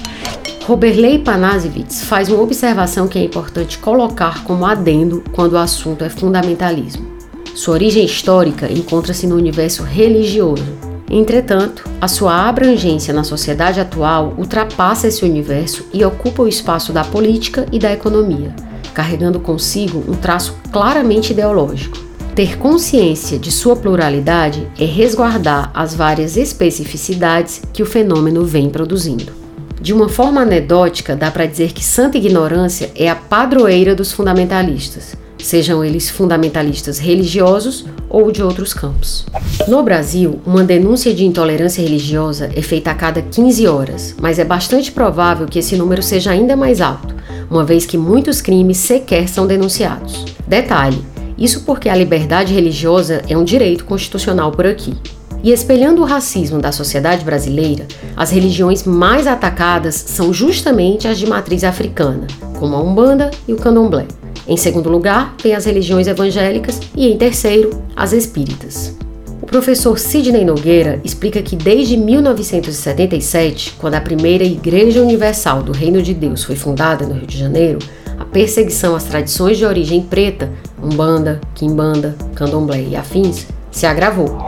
Roberley 0.66 1.20
Panasiewicz 1.20 2.02
faz 2.02 2.28
uma 2.28 2.42
observação 2.42 3.08
que 3.08 3.18
é 3.18 3.24
importante 3.24 3.78
colocar 3.78 4.44
como 4.44 4.66
adendo 4.66 5.22
quando 5.32 5.52
o 5.54 5.58
assunto 5.58 6.04
é 6.04 6.10
fundamentalismo. 6.10 7.17
Sua 7.58 7.74
origem 7.74 8.04
histórica 8.04 8.72
encontra-se 8.72 9.26
no 9.26 9.34
universo 9.34 9.82
religioso. 9.82 10.62
Entretanto, 11.10 11.82
a 12.00 12.06
sua 12.06 12.48
abrangência 12.48 13.12
na 13.12 13.24
sociedade 13.24 13.80
atual 13.80 14.32
ultrapassa 14.38 15.08
esse 15.08 15.24
universo 15.24 15.84
e 15.92 16.04
ocupa 16.04 16.44
o 16.44 16.46
espaço 16.46 16.92
da 16.92 17.02
política 17.02 17.66
e 17.72 17.80
da 17.80 17.92
economia, 17.92 18.54
carregando 18.94 19.40
consigo 19.40 20.04
um 20.06 20.14
traço 20.14 20.56
claramente 20.70 21.32
ideológico. 21.32 21.98
Ter 22.32 22.56
consciência 22.58 23.36
de 23.36 23.50
sua 23.50 23.74
pluralidade 23.74 24.64
é 24.78 24.84
resguardar 24.84 25.72
as 25.74 25.96
várias 25.96 26.36
especificidades 26.36 27.60
que 27.72 27.82
o 27.82 27.86
fenômeno 27.86 28.44
vem 28.44 28.70
produzindo. 28.70 29.32
De 29.80 29.92
uma 29.92 30.08
forma 30.08 30.42
anedótica, 30.42 31.16
dá 31.16 31.28
para 31.28 31.46
dizer 31.46 31.72
que 31.72 31.84
santa 31.84 32.18
ignorância 32.18 32.92
é 32.94 33.10
a 33.10 33.16
padroeira 33.16 33.96
dos 33.96 34.12
fundamentalistas 34.12 35.16
sejam 35.38 35.84
eles 35.84 36.10
fundamentalistas 36.10 36.98
religiosos 36.98 37.84
ou 38.08 38.30
de 38.32 38.42
outros 38.42 38.74
campos. 38.74 39.26
No 39.66 39.82
Brasil, 39.82 40.40
uma 40.46 40.64
denúncia 40.64 41.12
de 41.14 41.24
intolerância 41.24 41.82
religiosa 41.82 42.50
é 42.54 42.62
feita 42.62 42.90
a 42.90 42.94
cada 42.94 43.22
15 43.22 43.66
horas, 43.66 44.14
mas 44.20 44.38
é 44.38 44.44
bastante 44.44 44.90
provável 44.92 45.46
que 45.46 45.58
esse 45.58 45.76
número 45.76 46.02
seja 46.02 46.30
ainda 46.30 46.56
mais 46.56 46.80
alto, 46.80 47.14
uma 47.50 47.64
vez 47.64 47.86
que 47.86 47.98
muitos 47.98 48.40
crimes 48.40 48.78
sequer 48.78 49.28
são 49.28 49.46
denunciados. 49.46 50.24
Detalhe: 50.46 51.02
isso 51.38 51.62
porque 51.62 51.88
a 51.88 51.94
liberdade 51.94 52.52
religiosa 52.52 53.22
é 53.28 53.36
um 53.36 53.44
direito 53.44 53.84
constitucional 53.84 54.50
por 54.50 54.66
aqui. 54.66 54.96
E 55.42 55.52
espelhando 55.52 56.02
o 56.02 56.04
racismo 56.04 56.60
da 56.60 56.72
sociedade 56.72 57.24
brasileira, 57.24 57.86
as 58.16 58.32
religiões 58.32 58.82
mais 58.82 59.24
atacadas 59.26 59.94
são 59.94 60.32
justamente 60.32 61.06
as 61.06 61.16
de 61.16 61.28
matriz 61.28 61.62
africana, 61.62 62.26
como 62.58 62.74
a 62.74 62.82
Umbanda 62.82 63.30
e 63.46 63.52
o 63.52 63.56
Candomblé. 63.56 64.06
Em 64.46 64.56
segundo 64.56 64.88
lugar, 64.88 65.34
vem 65.42 65.54
as 65.54 65.64
religiões 65.64 66.06
evangélicas 66.06 66.80
e, 66.96 67.06
em 67.08 67.16
terceiro, 67.16 67.70
as 67.94 68.12
espíritas. 68.12 68.96
O 69.42 69.46
professor 69.46 69.98
Sidney 69.98 70.44
Nogueira 70.44 71.00
explica 71.04 71.40
que 71.40 71.56
desde 71.56 71.96
1977, 71.96 73.74
quando 73.78 73.94
a 73.94 74.00
primeira 74.00 74.44
Igreja 74.44 75.00
Universal 75.00 75.62
do 75.62 75.72
Reino 75.72 76.02
de 76.02 76.12
Deus 76.12 76.44
foi 76.44 76.56
fundada 76.56 77.06
no 77.06 77.14
Rio 77.14 77.26
de 77.26 77.38
Janeiro, 77.38 77.78
a 78.18 78.24
perseguição 78.24 78.94
às 78.96 79.04
tradições 79.04 79.56
de 79.56 79.64
origem 79.64 80.02
preta, 80.02 80.50
umbanda, 80.82 81.40
quimbanda, 81.54 82.16
candomblé 82.34 82.82
e 82.82 82.96
afins, 82.96 83.46
se 83.70 83.86
agravou. 83.86 84.38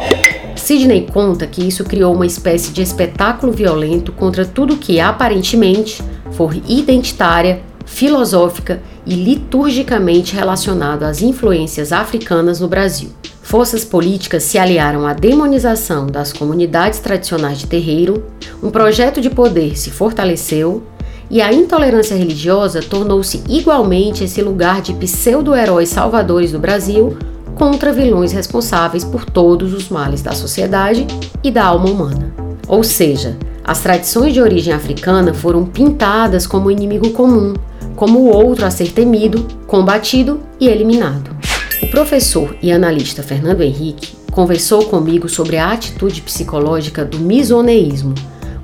Sidney 0.57 1.07
conta 1.13 1.47
que 1.47 1.67
isso 1.67 1.85
criou 1.85 2.15
uma 2.15 2.27
espécie 2.27 2.73
de 2.73 2.83
espetáculo 2.83 3.53
violento 3.53 4.13
contra 4.13 4.45
tudo 4.45 4.77
que 4.77 5.01
aparentemente 5.01 6.03
for 6.33 6.55
identitária, 6.69 7.61
filosófica 7.87 8.81
e 9.11 9.15
liturgicamente 9.15 10.37
relacionado 10.37 11.03
às 11.03 11.21
influências 11.21 11.93
africanas 11.93 12.61
no 12.61 12.69
Brasil. 12.69 13.11
Forças 13.43 13.85
políticas 13.85 14.45
se 14.45 14.57
aliaram 14.57 15.05
à 15.05 15.13
demonização 15.13 16.07
das 16.07 16.33
comunidades 16.33 17.01
tradicionais 17.01 17.59
de 17.59 17.67
terreiro, 17.67 18.25
um 18.63 18.71
projeto 18.71 19.21
de 19.21 19.29
poder 19.29 19.77
se 19.77 19.91
fortaleceu 19.91 20.85
e 21.29 21.43
a 21.43 21.53
intolerância 21.53 22.17
religiosa 22.17 22.81
tornou-se 22.81 23.43
igualmente 23.49 24.23
esse 24.23 24.41
lugar 24.41 24.81
de 24.81 24.95
pseudo-heróis 24.95 25.89
salvadores 25.89 26.53
do 26.53 26.61
Brasil 26.61 27.17
contra 27.57 27.93
vilões 27.93 28.31
responsáveis 28.31 29.03
por 29.03 29.25
todos 29.25 29.75
os 29.75 29.89
males 29.89 30.23
da 30.23 30.33
sociedade 30.33 31.05
e 31.43 31.51
da 31.51 31.65
alma 31.65 31.91
humana. 31.91 32.33
Ou 32.69 32.85
seja, 32.85 33.37
as 33.65 33.81
tradições 33.81 34.33
de 34.33 34.41
origem 34.41 34.73
africana 34.73 35.35
foram 35.35 35.67
pintadas 35.67 36.47
como 36.47 36.71
inimigo 36.71 37.11
comum, 37.11 37.55
como 38.01 38.21
o 38.21 38.35
outro 38.35 38.65
a 38.65 38.71
ser 38.71 38.93
temido, 38.93 39.45
combatido 39.67 40.41
e 40.59 40.69
eliminado. 40.69 41.37
O 41.83 41.87
professor 41.89 42.57
e 42.63 42.73
analista 42.73 43.23
Fernando 43.23 43.61
Henrique 43.61 44.15
conversou 44.33 44.87
comigo 44.87 45.29
sobre 45.29 45.59
a 45.59 45.71
atitude 45.71 46.23
psicológica 46.23 47.05
do 47.05 47.19
misoneísmo, 47.19 48.15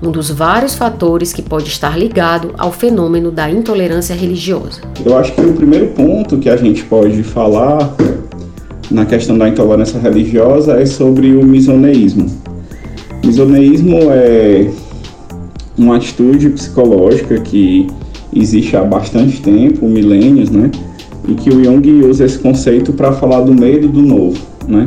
um 0.03 0.11
dos 0.11 0.31
vários 0.31 0.75
fatores 0.75 1.35
que 1.35 1.43
pode 1.43 1.69
estar 1.69 1.99
ligado 1.99 2.55
ao 2.57 2.73
fenômeno 2.73 3.31
da 3.31 3.51
intolerância 3.51 4.17
religiosa. 4.17 4.81
Eu 5.05 5.19
acho 5.19 5.35
que 5.35 5.43
o 5.43 5.53
primeiro 5.53 5.89
ponto 5.89 6.39
que 6.39 6.49
a 6.49 6.57
gente 6.57 6.83
pode 6.85 7.23
falar 7.23 7.95
na 8.91 9.05
questão 9.05 9.37
da 9.37 9.51
intolerância 9.51 10.01
religiosa 10.01 10.81
é 10.81 10.87
sobre 10.87 11.37
o 11.37 11.45
misoneísmo. 11.45 12.25
Misoneísmo 13.23 13.99
é 14.13 14.71
uma 15.77 15.97
atitude 15.97 16.49
psicológica 16.49 17.39
que 17.39 17.87
existe 18.39 18.77
há 18.77 18.85
bastante 18.85 19.41
tempo, 19.41 19.87
milênios, 19.87 20.51
né? 20.51 20.71
E 21.29 21.35
que 21.35 21.51
o 21.51 21.65
Jung 21.65 21.89
usa 22.05 22.25
esse 22.25 22.39
conceito 22.39 22.93
para 22.93 23.13
falar 23.13 23.41
do 23.41 23.55
medo 23.55 23.89
do 23.89 24.03
novo, 24.03 24.39
né? 24.69 24.85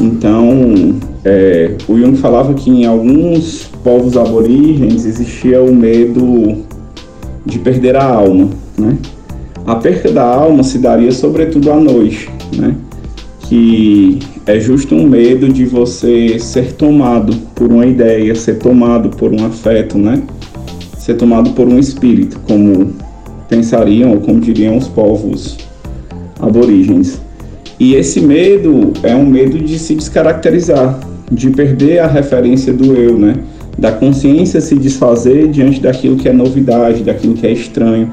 Então, 0.00 0.94
é, 1.24 1.76
o 1.86 1.98
Jung 1.98 2.16
falava 2.16 2.54
que 2.54 2.70
em 2.70 2.86
alguns 2.86 3.70
povos 3.84 4.16
aborígenes 4.16 5.04
existia 5.04 5.62
o 5.62 5.74
medo 5.74 6.64
de 7.44 7.58
perder 7.58 7.96
a 7.96 8.04
alma, 8.04 8.48
né? 8.78 8.96
A 9.66 9.76
perda 9.76 10.10
da 10.10 10.24
alma 10.24 10.62
se 10.62 10.78
daria 10.78 11.12
sobretudo 11.12 11.70
à 11.70 11.76
noite, 11.76 12.30
né? 12.56 12.74
Que 13.40 14.18
é 14.46 14.58
justo 14.58 14.94
um 14.94 15.06
medo 15.06 15.48
de 15.48 15.64
você 15.64 16.38
ser 16.38 16.72
tomado 16.72 17.36
por 17.54 17.70
uma 17.70 17.86
ideia, 17.86 18.34
ser 18.34 18.58
tomado 18.58 19.10
por 19.10 19.32
um 19.32 19.44
afeto, 19.44 19.98
né? 19.98 20.22
Ser 21.10 21.16
tomado 21.16 21.50
por 21.50 21.66
um 21.66 21.78
espírito, 21.78 22.38
como 22.46 22.92
pensariam 23.48 24.12
ou 24.12 24.20
como 24.20 24.38
diriam 24.40 24.76
os 24.76 24.86
povos 24.86 25.58
aborígenes. 26.40 27.20
E 27.78 27.94
esse 27.94 28.20
medo 28.20 28.92
é 29.02 29.14
um 29.14 29.26
medo 29.26 29.58
de 29.58 29.78
se 29.78 29.94
descaracterizar, 29.94 31.00
de 31.30 31.50
perder 31.50 31.98
a 31.98 32.06
referência 32.06 32.72
do 32.72 32.94
eu, 32.94 33.18
né? 33.18 33.36
Da 33.76 33.90
consciência 33.90 34.60
se 34.60 34.76
desfazer 34.76 35.48
diante 35.48 35.80
daquilo 35.80 36.16
que 36.16 36.28
é 36.28 36.32
novidade, 36.32 37.02
daquilo 37.02 37.34
que 37.34 37.46
é 37.46 37.52
estranho, 37.52 38.10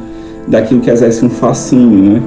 daquilo 0.48 0.80
que 0.80 0.90
exerce 0.90 1.24
um 1.26 1.30
fascínio, 1.30 2.14
né? 2.14 2.24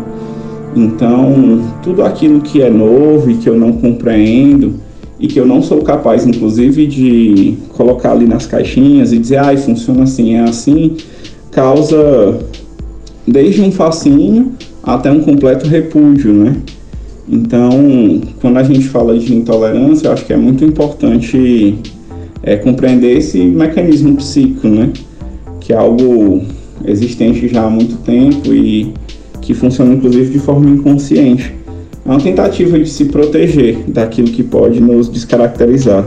Então, 0.77 1.65
tudo 1.83 2.05
aquilo 2.05 2.41
que 2.41 2.62
é 2.62 2.71
novo 2.71 3.31
e 3.31 3.35
que 3.35 3.49
eu 3.49 3.57
não 3.57 3.73
compreendo 3.73 4.75
e 5.21 5.29
que 5.29 5.39
eu 5.39 5.47
não 5.47 5.62
sou 5.62 5.83
capaz, 5.83 6.27
inclusive, 6.27 6.87
de 6.87 7.55
colocar 7.77 8.12
ali 8.12 8.27
nas 8.27 8.47
caixinhas 8.47 9.12
e 9.12 9.19
dizer, 9.19 9.37
ai, 9.37 9.55
ah, 9.55 9.59
funciona 9.59 10.05
assim, 10.05 10.35
é 10.35 10.41
assim, 10.41 10.97
causa 11.50 12.39
desde 13.27 13.61
um 13.61 13.71
fascínio 13.71 14.53
até 14.83 15.11
um 15.12 15.21
completo 15.21 15.69
repúdio, 15.69 16.33
né? 16.33 16.57
Então, 17.29 17.71
quando 18.41 18.57
a 18.57 18.62
gente 18.62 18.89
fala 18.89 19.17
de 19.17 19.35
intolerância, 19.35 20.09
eu 20.09 20.12
acho 20.12 20.25
que 20.25 20.33
é 20.33 20.37
muito 20.37 20.65
importante 20.65 21.77
é, 22.43 22.57
compreender 22.57 23.19
esse 23.19 23.39
mecanismo 23.39 24.17
psíquico, 24.17 24.67
né? 24.67 24.91
Que 25.61 25.75
é 25.75 25.77
algo 25.77 26.43
existente 26.85 27.47
já 27.47 27.65
há 27.65 27.71
muito 27.71 27.97
tempo 27.99 28.55
e 28.55 28.93
que 29.43 29.53
funciona 29.53 29.95
inclusive 29.95 30.33
de 30.33 30.39
forma 30.39 30.71
inconsciente. 30.71 31.60
Uma 32.11 32.19
tentativa 32.19 32.76
de 32.76 32.90
se 32.90 33.05
proteger 33.05 33.85
daquilo 33.87 34.33
que 34.33 34.43
pode 34.43 34.81
nos 34.81 35.09
descaracterizar. 35.09 36.05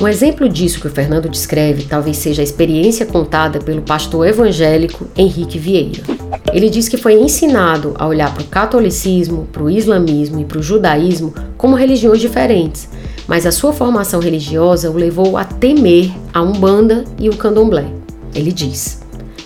Um 0.00 0.06
exemplo 0.06 0.48
disso 0.48 0.80
que 0.80 0.86
o 0.86 0.90
Fernando 0.90 1.28
descreve 1.28 1.86
talvez 1.86 2.18
seja 2.18 2.40
a 2.40 2.44
experiência 2.44 3.04
contada 3.04 3.58
pelo 3.58 3.82
pastor 3.82 4.28
evangélico 4.28 5.08
Henrique 5.16 5.58
Vieira. 5.58 6.04
Ele 6.52 6.70
diz 6.70 6.88
que 6.88 6.96
foi 6.96 7.14
ensinado 7.14 7.94
a 7.98 8.06
olhar 8.06 8.32
para 8.32 8.44
o 8.44 8.46
catolicismo, 8.46 9.48
para 9.50 9.64
o 9.64 9.68
islamismo 9.68 10.38
e 10.38 10.44
para 10.44 10.60
o 10.60 10.62
judaísmo 10.62 11.34
como 11.56 11.74
religiões 11.74 12.20
diferentes, 12.20 12.88
mas 13.26 13.44
a 13.44 13.50
sua 13.50 13.72
formação 13.72 14.20
religiosa 14.20 14.88
o 14.88 14.96
levou 14.96 15.36
a 15.36 15.42
temer 15.42 16.12
a 16.32 16.40
Umbanda 16.40 17.02
e 17.18 17.28
o 17.28 17.34
Candomblé. 17.34 17.86
Ele 18.32 18.52
diz: 18.52 19.00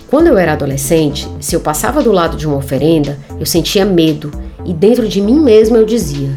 Quando 0.07 0.27
eu 0.27 0.37
era 0.37 0.53
adolescente, 0.53 1.27
se 1.39 1.55
eu 1.55 1.61
passava 1.61 2.03
do 2.03 2.11
lado 2.11 2.37
de 2.37 2.45
uma 2.45 2.57
oferenda, 2.57 3.17
eu 3.39 3.45
sentia 3.47 3.83
medo 3.83 4.44
e 4.65 4.73
dentro 4.73 5.07
de 5.07 5.21
mim 5.21 5.39
mesmo 5.39 5.77
eu 5.77 5.85
dizia: 5.85 6.29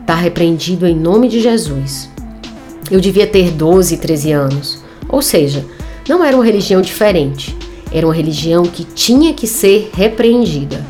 Está 0.00 0.14
repreendido 0.14 0.86
em 0.86 0.96
nome 0.96 1.28
de 1.28 1.40
Jesus. 1.40 2.10
Eu 2.90 3.00
devia 3.00 3.26
ter 3.26 3.50
12, 3.50 3.96
13 3.96 4.32
anos. 4.32 4.82
Ou 5.08 5.22
seja, 5.22 5.64
não 6.08 6.22
era 6.22 6.36
uma 6.36 6.44
religião 6.44 6.82
diferente, 6.82 7.56
era 7.92 8.06
uma 8.06 8.14
religião 8.14 8.64
que 8.64 8.84
tinha 8.84 9.32
que 9.32 9.46
ser 9.46 9.90
repreendida. 9.94 10.84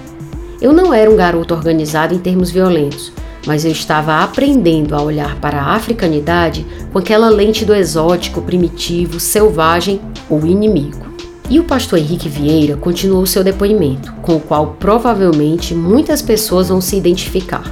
Eu 0.60 0.72
não 0.72 0.94
era 0.94 1.10
um 1.10 1.16
garoto 1.16 1.54
organizado 1.54 2.14
em 2.14 2.18
termos 2.18 2.50
violentos, 2.50 3.12
mas 3.46 3.64
eu 3.64 3.70
estava 3.70 4.20
aprendendo 4.20 4.94
a 4.94 5.02
olhar 5.02 5.36
para 5.36 5.60
a 5.60 5.74
africanidade 5.74 6.64
com 6.92 6.98
aquela 6.98 7.28
lente 7.28 7.64
do 7.64 7.74
exótico, 7.74 8.40
primitivo, 8.40 9.20
selvagem 9.20 10.00
ou 10.28 10.46
inimigo. 10.46 11.13
E 11.50 11.60
o 11.60 11.64
pastor 11.64 11.98
Henrique 11.98 12.28
Vieira 12.28 12.76
continuou 12.76 13.26
seu 13.26 13.44
depoimento, 13.44 14.12
com 14.22 14.36
o 14.36 14.40
qual 14.40 14.76
provavelmente 14.80 15.74
muitas 15.74 16.22
pessoas 16.22 16.68
vão 16.68 16.80
se 16.80 16.96
identificar. 16.96 17.70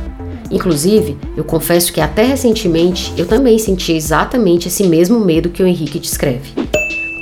Inclusive, 0.51 1.17
eu 1.35 1.43
confesso 1.43 1.91
que 1.91 2.01
até 2.01 2.23
recentemente 2.23 3.13
eu 3.17 3.27
também 3.27 3.59
senti 3.59 3.93
exatamente 3.93 4.69
esse 4.69 4.85
mesmo 4.85 5.19
medo 5.19 5.49
que 5.49 5.63
o 5.63 5.67
Henrique 5.67 5.99
descreve. 5.99 6.53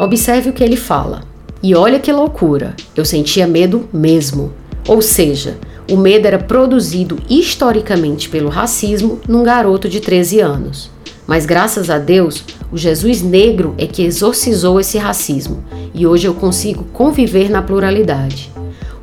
Observe 0.01 0.51
o 0.51 0.53
que 0.53 0.65
ele 0.65 0.77
fala. 0.77 1.23
E 1.63 1.75
olha 1.75 2.01
que 2.01 2.11
loucura, 2.11 2.75
eu 2.97 3.05
sentia 3.05 3.47
medo 3.47 3.89
mesmo. 3.93 4.53
Ou 4.89 5.01
seja, 5.01 5.57
o 5.89 5.97
medo 5.97 6.27
era 6.27 6.39
produzido 6.39 7.19
historicamente 7.29 8.29
pelo 8.29 8.49
racismo 8.49 9.21
num 9.29 9.45
garoto 9.45 9.89
de 9.89 10.01
13 10.01 10.41
anos. 10.41 10.91
Mas 11.31 11.47
graças 11.47 11.89
a 11.91 11.97
Deus, 11.97 12.45
o 12.73 12.77
Jesus 12.77 13.23
negro 13.23 13.77
é 13.79 13.87
que 13.87 14.03
exorcizou 14.03 14.81
esse 14.81 14.99
racismo 14.99 15.63
e 15.95 16.05
hoje 16.05 16.27
eu 16.27 16.35
consigo 16.35 16.83
conviver 16.93 17.49
na 17.49 17.63
pluralidade. 17.63 18.51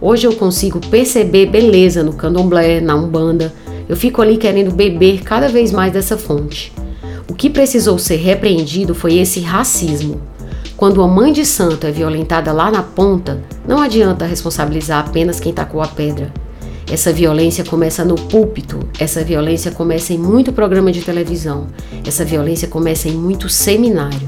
Hoje 0.02 0.28
eu 0.28 0.34
consigo 0.34 0.82
perceber 0.90 1.46
beleza 1.46 2.04
no 2.04 2.12
candomblé, 2.12 2.82
na 2.82 2.96
umbanda, 2.96 3.54
eu 3.88 3.96
fico 3.96 4.22
ali 4.22 4.36
querendo 4.36 4.72
beber 4.72 5.22
cada 5.22 5.48
vez 5.48 5.72
mais 5.72 5.94
dessa 5.94 6.18
fonte. 6.18 6.74
O 7.30 7.34
que 7.34 7.50
precisou 7.50 7.98
ser 7.98 8.18
repreendido 8.18 8.94
foi 8.94 9.16
esse 9.16 9.40
racismo. 9.40 10.20
Quando 10.76 11.02
a 11.02 11.08
mãe 11.08 11.32
de 11.32 11.46
santo 11.46 11.88
é 11.88 11.92
violentada 11.92 12.52
lá 12.52 12.70
na 12.70 12.84
ponta, 12.84 13.42
não 13.66 13.80
adianta 13.80 14.26
responsabilizar 14.26 15.08
apenas 15.08 15.40
quem 15.40 15.54
tacou 15.54 15.82
a 15.82 15.88
pedra. 15.88 16.34
Essa 16.90 17.12
violência 17.12 17.66
começa 17.66 18.06
no 18.06 18.16
púlpito, 18.16 18.80
essa 18.98 19.22
violência 19.22 19.72
começa 19.72 20.14
em 20.14 20.18
muito 20.18 20.54
programa 20.54 20.90
de 20.90 21.02
televisão, 21.02 21.68
essa 22.06 22.24
violência 22.24 22.66
começa 22.66 23.10
em 23.10 23.12
muito 23.12 23.50
seminário. 23.50 24.22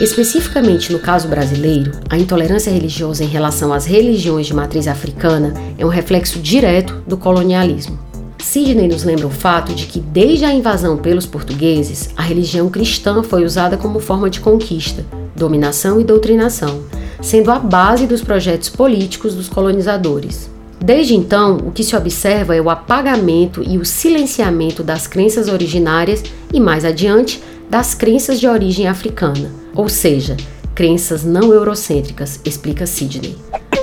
Especificamente 0.00 0.90
no 0.90 0.98
caso 0.98 1.28
brasileiro, 1.28 1.92
a 2.08 2.16
intolerância 2.16 2.72
religiosa 2.72 3.22
em 3.22 3.28
relação 3.28 3.70
às 3.70 3.84
religiões 3.84 4.46
de 4.46 4.54
matriz 4.54 4.88
africana 4.88 5.52
é 5.76 5.84
um 5.84 5.90
reflexo 5.90 6.38
direto 6.38 7.02
do 7.06 7.18
colonialismo. 7.18 7.98
Sidney 8.38 8.88
nos 8.88 9.04
lembra 9.04 9.26
o 9.26 9.30
fato 9.30 9.74
de 9.74 9.84
que, 9.84 10.00
desde 10.00 10.46
a 10.46 10.54
invasão 10.54 10.96
pelos 10.96 11.26
portugueses, 11.26 12.10
a 12.16 12.22
religião 12.22 12.70
cristã 12.70 13.22
foi 13.22 13.44
usada 13.44 13.76
como 13.76 14.00
forma 14.00 14.30
de 14.30 14.40
conquista, 14.40 15.04
dominação 15.36 16.00
e 16.00 16.04
doutrinação, 16.04 16.82
sendo 17.20 17.50
a 17.50 17.58
base 17.58 18.06
dos 18.06 18.22
projetos 18.22 18.70
políticos 18.70 19.34
dos 19.34 19.48
colonizadores. 19.48 20.53
Desde 20.84 21.14
então, 21.14 21.56
o 21.64 21.70
que 21.70 21.82
se 21.82 21.96
observa 21.96 22.54
é 22.54 22.60
o 22.60 22.68
apagamento 22.68 23.62
e 23.66 23.78
o 23.78 23.86
silenciamento 23.86 24.82
das 24.82 25.06
crenças 25.06 25.48
originárias 25.48 26.22
e, 26.52 26.60
mais 26.60 26.84
adiante, 26.84 27.42
das 27.70 27.94
crenças 27.94 28.38
de 28.38 28.46
origem 28.46 28.86
africana, 28.86 29.50
ou 29.74 29.88
seja, 29.88 30.36
crenças 30.74 31.24
não 31.24 31.54
eurocêntricas, 31.54 32.38
explica 32.44 32.84
Sidney. 32.84 33.34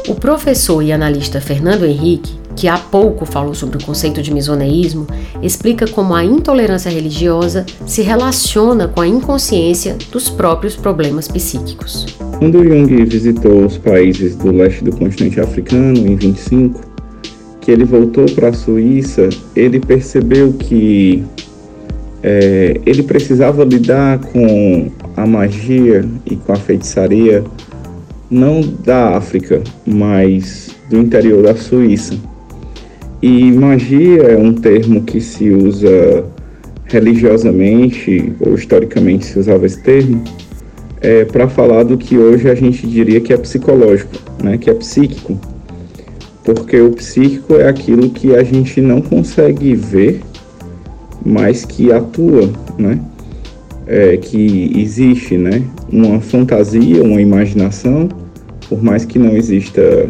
O 0.08 0.14
professor 0.14 0.84
e 0.84 0.92
analista 0.92 1.42
Fernando 1.42 1.88
Henrique 1.88 2.40
que 2.56 2.68
há 2.68 2.78
pouco 2.78 3.26
falou 3.26 3.54
sobre 3.54 3.78
o 3.78 3.84
conceito 3.84 4.22
de 4.22 4.34
misoneísmo, 4.34 5.08
explica 5.42 5.88
como 5.88 6.14
a 6.14 6.24
intolerância 6.24 6.92
religiosa 6.92 7.66
se 7.86 8.02
relaciona 8.02 8.88
com 8.88 9.02
a 9.02 9.08
inconsciência 9.08 9.98
dos 10.12 10.30
próprios 10.30 10.76
problemas 10.76 11.28
psíquicos. 11.28 12.06
Quando 12.38 12.64
Jung 12.64 13.06
visitou 13.06 13.66
os 13.66 13.78
países 13.78 14.36
do 14.36 14.52
leste 14.52 14.84
do 14.84 14.96
continente 14.96 15.40
africano 15.40 15.98
em 15.98 16.16
25, 16.16 16.91
que 17.62 17.72
ele 17.72 17.86
voltou 17.86 18.26
para 18.34 18.50
a 18.50 18.54
Suíça, 18.54 19.30
ele 19.56 19.80
percebeu 19.80 20.52
que 20.54 21.24
é, 22.24 22.80
ele 22.86 23.04
precisava 23.04 23.64
lidar 23.64 24.20
com 24.20 24.90
a 25.16 25.26
magia 25.26 26.04
e 26.26 26.36
com 26.36 26.52
a 26.52 26.56
feitiçaria 26.56 27.44
não 28.30 28.62
da 28.62 29.18
África, 29.18 29.62
mas 29.86 30.76
do 30.90 30.98
interior 30.98 31.44
da 31.44 31.56
Suíça. 31.56 32.16
E 33.22 33.52
magia 33.52 34.24
é 34.24 34.38
um 34.38 34.54
termo 34.54 35.04
que 35.04 35.22
se 35.22 35.50
usa 35.50 36.26
religiosamente, 36.86 38.34
ou 38.40 38.56
historicamente 38.56 39.26
se 39.26 39.38
usava 39.38 39.66
esse 39.66 39.82
termo, 39.82 40.24
é, 41.02 41.26
para 41.26 41.48
falar 41.48 41.84
do 41.84 41.98
que 41.98 42.18
hoje 42.18 42.50
a 42.50 42.56
gente 42.56 42.86
diria 42.88 43.22
que 43.22 43.34
é 43.34 43.38
psicológico, 43.38 44.16
né, 44.44 44.58
que 44.58 44.70
é 44.70 44.74
psíquico. 44.74 45.40
Porque 46.44 46.80
o 46.80 46.92
psíquico 46.92 47.56
é 47.56 47.68
aquilo 47.68 48.10
que 48.10 48.36
a 48.36 48.44
gente 48.44 48.82
não 48.82 49.02
consegue 49.02 49.76
ver, 49.76 50.22
mas 51.24 51.64
que 51.66 51.92
atua, 51.92 52.50
né? 52.78 53.00
É, 53.86 54.18
que 54.18 54.72
existe, 54.76 55.38
né? 55.38 55.64
Uma 55.92 56.20
fantasia, 56.20 57.04
uma 57.04 57.22
imaginação, 57.22 58.10
por 58.68 58.82
mais 58.82 59.06
que 59.06 59.20
não 59.20 59.36
exista 59.36 60.10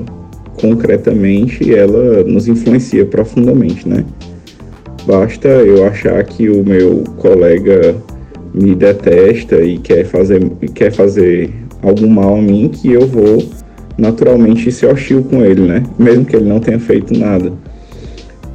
concretamente 0.60 1.74
ela 1.74 2.24
nos 2.24 2.48
influencia 2.48 3.06
profundamente, 3.06 3.88
né? 3.88 4.06
Basta 5.06 5.48
eu 5.48 5.86
achar 5.86 6.24
que 6.24 6.50
o 6.50 6.64
meu 6.64 7.04
colega 7.18 7.96
me 8.54 8.76
detesta 8.76 9.62
e 9.62 9.80
quer 9.80 10.06
fazer, 10.06 10.48
quer 10.76 10.92
fazer 10.92 11.52
algum 11.82 12.08
mal 12.08 12.36
a 12.36 12.42
mim 12.42 12.70
que 12.70 12.92
eu 12.92 13.08
vou 13.08 13.44
naturalmente 13.98 14.72
ser 14.72 14.88
hostil 14.88 15.24
com 15.24 15.44
ele, 15.44 15.62
né? 15.62 15.84
Mesmo 15.98 16.26
que 16.26 16.36
ele 16.36 16.48
não 16.48 16.60
tenha 16.60 16.80
feito 16.80 17.18
nada. 17.18 17.52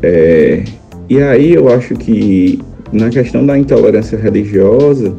É, 0.03 0.63
e 1.09 1.21
aí 1.21 1.55
eu 1.55 1.73
acho 1.73 1.95
que 1.95 2.59
na 2.93 3.09
questão 3.11 3.45
da 3.45 3.59
intolerância 3.59 4.19
religiosa, 4.19 5.15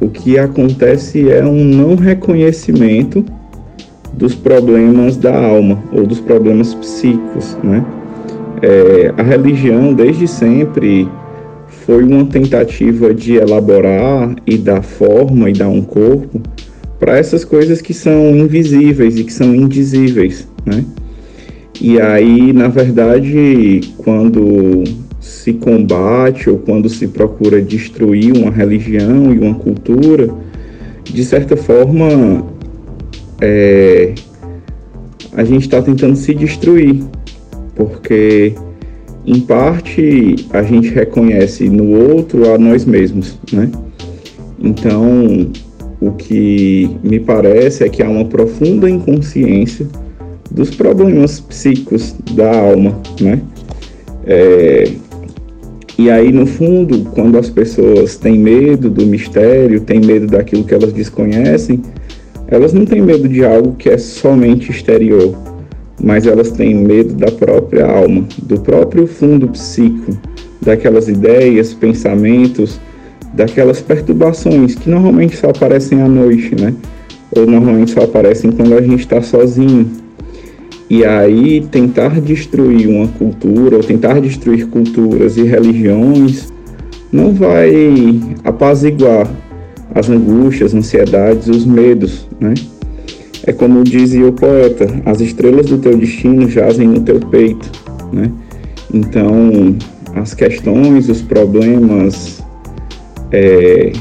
o 0.00 0.08
que 0.08 0.38
acontece 0.38 1.30
é 1.30 1.44
um 1.44 1.64
não 1.64 1.94
reconhecimento 1.96 3.24
dos 4.12 4.34
problemas 4.34 5.16
da 5.16 5.36
alma 5.36 5.82
ou 5.92 6.06
dos 6.06 6.20
problemas 6.20 6.74
psíquicos, 6.74 7.56
né? 7.62 7.84
É, 8.60 9.12
a 9.16 9.22
religião 9.22 9.92
desde 9.92 10.26
sempre 10.26 11.08
foi 11.68 12.02
uma 12.02 12.24
tentativa 12.26 13.14
de 13.14 13.36
elaborar 13.36 14.34
e 14.46 14.58
dar 14.58 14.82
forma 14.82 15.48
e 15.48 15.52
dar 15.52 15.68
um 15.68 15.82
corpo 15.82 16.40
para 16.98 17.16
essas 17.16 17.44
coisas 17.44 17.80
que 17.80 17.94
são 17.94 18.36
invisíveis 18.36 19.16
e 19.18 19.24
que 19.24 19.32
são 19.32 19.54
indizíveis, 19.54 20.48
né? 20.64 20.84
E 21.80 22.00
aí, 22.00 22.52
na 22.52 22.66
verdade, 22.66 23.80
quando 23.98 24.82
se 25.20 25.52
combate 25.52 26.50
ou 26.50 26.58
quando 26.58 26.88
se 26.88 27.06
procura 27.06 27.62
destruir 27.62 28.36
uma 28.36 28.50
religião 28.50 29.32
e 29.32 29.38
uma 29.38 29.54
cultura, 29.54 30.28
de 31.04 31.24
certa 31.24 31.56
forma 31.56 32.44
é, 33.40 34.12
a 35.34 35.44
gente 35.44 35.62
está 35.62 35.80
tentando 35.80 36.16
se 36.16 36.34
destruir, 36.34 37.00
porque 37.76 38.54
em 39.24 39.40
parte, 39.40 40.36
a 40.50 40.62
gente 40.62 40.88
reconhece 40.88 41.68
no 41.68 41.90
outro 41.90 42.50
a 42.50 42.56
nós 42.56 42.86
mesmos, 42.86 43.38
né? 43.52 43.70
Então, 44.58 45.50
o 46.00 46.12
que 46.12 46.88
me 47.02 47.18
parece 47.18 47.84
é 47.84 47.88
que 47.88 48.02
há 48.02 48.08
uma 48.08 48.24
profunda 48.24 48.88
inconsciência 48.88 49.86
dos 50.50 50.70
problemas 50.70 51.40
psíquicos 51.40 52.14
da 52.32 52.58
alma, 52.58 53.00
né? 53.20 53.40
É, 54.24 54.92
e 55.98 56.08
aí, 56.10 56.30
no 56.30 56.46
fundo, 56.46 57.10
quando 57.12 57.36
as 57.36 57.50
pessoas 57.50 58.16
têm 58.16 58.38
medo 58.38 58.88
do 58.88 59.04
mistério, 59.04 59.80
têm 59.80 60.00
medo 60.00 60.28
daquilo 60.28 60.62
que 60.62 60.72
elas 60.72 60.92
desconhecem, 60.92 61.82
elas 62.46 62.72
não 62.72 62.84
têm 62.84 63.02
medo 63.02 63.28
de 63.28 63.44
algo 63.44 63.74
que 63.74 63.88
é 63.90 63.98
somente 63.98 64.70
exterior, 64.70 65.34
mas 66.00 66.24
elas 66.24 66.52
têm 66.52 66.74
medo 66.74 67.14
da 67.14 67.32
própria 67.32 67.84
alma, 67.84 68.24
do 68.44 68.60
próprio 68.60 69.08
fundo 69.08 69.48
psíquico, 69.48 70.16
daquelas 70.62 71.08
ideias, 71.08 71.74
pensamentos, 71.74 72.80
daquelas 73.34 73.80
perturbações 73.80 74.74
que 74.74 74.88
normalmente 74.88 75.36
só 75.36 75.50
aparecem 75.50 76.00
à 76.00 76.08
noite, 76.08 76.54
né? 76.60 76.74
Ou 77.36 77.46
normalmente 77.46 77.92
só 77.92 78.02
aparecem 78.02 78.50
quando 78.50 78.74
a 78.74 78.80
gente 78.80 79.00
está 79.00 79.20
sozinho. 79.20 79.90
E 80.90 81.04
aí 81.04 81.60
tentar 81.70 82.20
destruir 82.20 82.88
uma 82.88 83.06
cultura 83.08 83.76
ou 83.76 83.82
tentar 83.82 84.20
destruir 84.20 84.66
culturas 84.68 85.36
e 85.36 85.42
religiões 85.42 86.48
não 87.12 87.32
vai 87.32 88.18
apaziguar 88.44 89.28
as 89.94 90.08
angústias, 90.08 90.74
ansiedades, 90.74 91.48
os 91.48 91.64
medos, 91.64 92.26
né? 92.40 92.54
É 93.46 93.52
como 93.52 93.82
dizia 93.82 94.26
o 94.26 94.32
poeta, 94.32 94.86
as 95.06 95.20
estrelas 95.20 95.66
do 95.66 95.78
teu 95.78 95.96
destino 95.96 96.48
jazem 96.48 96.86
no 96.86 97.00
teu 97.00 97.18
peito, 97.18 97.70
né? 98.12 98.30
Então, 98.92 99.76
as 100.14 100.34
questões, 100.34 101.08
os 101.08 101.22
problemas 101.22 102.37
é, 103.32 103.92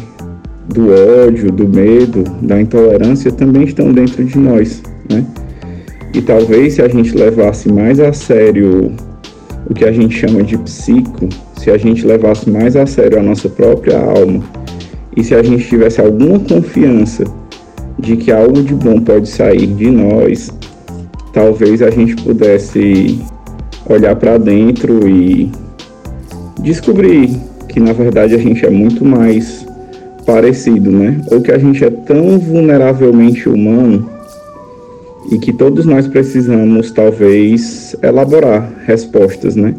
do 0.68 0.90
ódio, 1.26 1.52
do 1.52 1.68
medo, 1.68 2.24
da 2.42 2.62
intolerância 2.62 3.32
também 3.32 3.64
estão 3.64 3.92
dentro 3.94 4.24
de 4.24 4.38
nós, 4.38 4.82
né? 5.10 5.26
E 6.14 6.22
talvez 6.22 6.74
se 6.74 6.82
a 6.82 6.88
gente 6.88 7.16
levasse 7.16 7.72
mais 7.72 8.00
a 8.00 8.12
sério 8.12 8.92
o 9.70 9.74
que 9.74 9.86
a 9.86 9.92
gente 9.92 10.16
chama 10.16 10.44
de 10.44 10.58
psico, 10.58 11.28
se 11.58 11.70
a 11.70 11.78
gente 11.78 12.06
levasse 12.06 12.50
mais 12.50 12.76
a 12.76 12.86
sério 12.86 13.20
a 13.20 13.24
nossa 13.24 13.50
própria 13.50 14.00
alma, 14.00 14.44
e 15.16 15.24
se 15.24 15.36
a 15.36 15.44
gente 15.44 15.68
tivesse 15.68 16.00
alguma 16.00 16.40
confiança 16.40 17.24
de 18.00 18.16
que 18.16 18.32
algo 18.32 18.62
de 18.62 18.74
bom 18.74 19.00
pode 19.02 19.28
sair 19.28 19.68
de 19.68 19.90
nós, 19.90 20.52
talvez 21.34 21.82
a 21.82 21.90
gente 21.90 22.16
pudesse 22.16 23.20
olhar 23.90 24.16
para 24.16 24.38
dentro 24.38 25.08
e 25.08 25.52
descobrir 26.62 27.47
que 27.78 27.84
na 27.84 27.94
verdade 27.94 28.34
a 28.34 28.40
gente 28.40 28.66
é 28.66 28.72
muito 28.72 29.06
mais 29.06 29.64
parecido, 30.26 30.90
né? 30.90 31.22
Ou 31.30 31.42
que 31.42 31.52
a 31.52 31.60
gente 31.60 31.86
é 31.86 31.92
tão 31.92 32.40
vulneravelmente 32.40 33.48
humano 33.48 34.10
e 35.32 35.38
que 35.38 35.54
todos 35.54 35.86
nós 35.86 36.08
precisamos 36.08 36.90
talvez 36.90 37.96
elaborar 38.02 38.68
respostas, 38.84 39.56
né? 39.56 39.76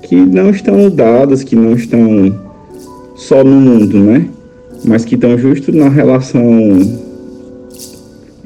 Que 0.00 0.16
não 0.16 0.48
estão 0.48 0.88
dadas, 0.88 1.44
que 1.44 1.54
não 1.54 1.74
estão 1.74 2.34
só 3.14 3.44
no 3.44 3.60
mundo, 3.60 3.98
né? 3.98 4.26
Mas 4.82 5.04
que 5.04 5.14
estão 5.14 5.36
justo 5.36 5.70
na 5.70 5.90
relação 5.90 6.40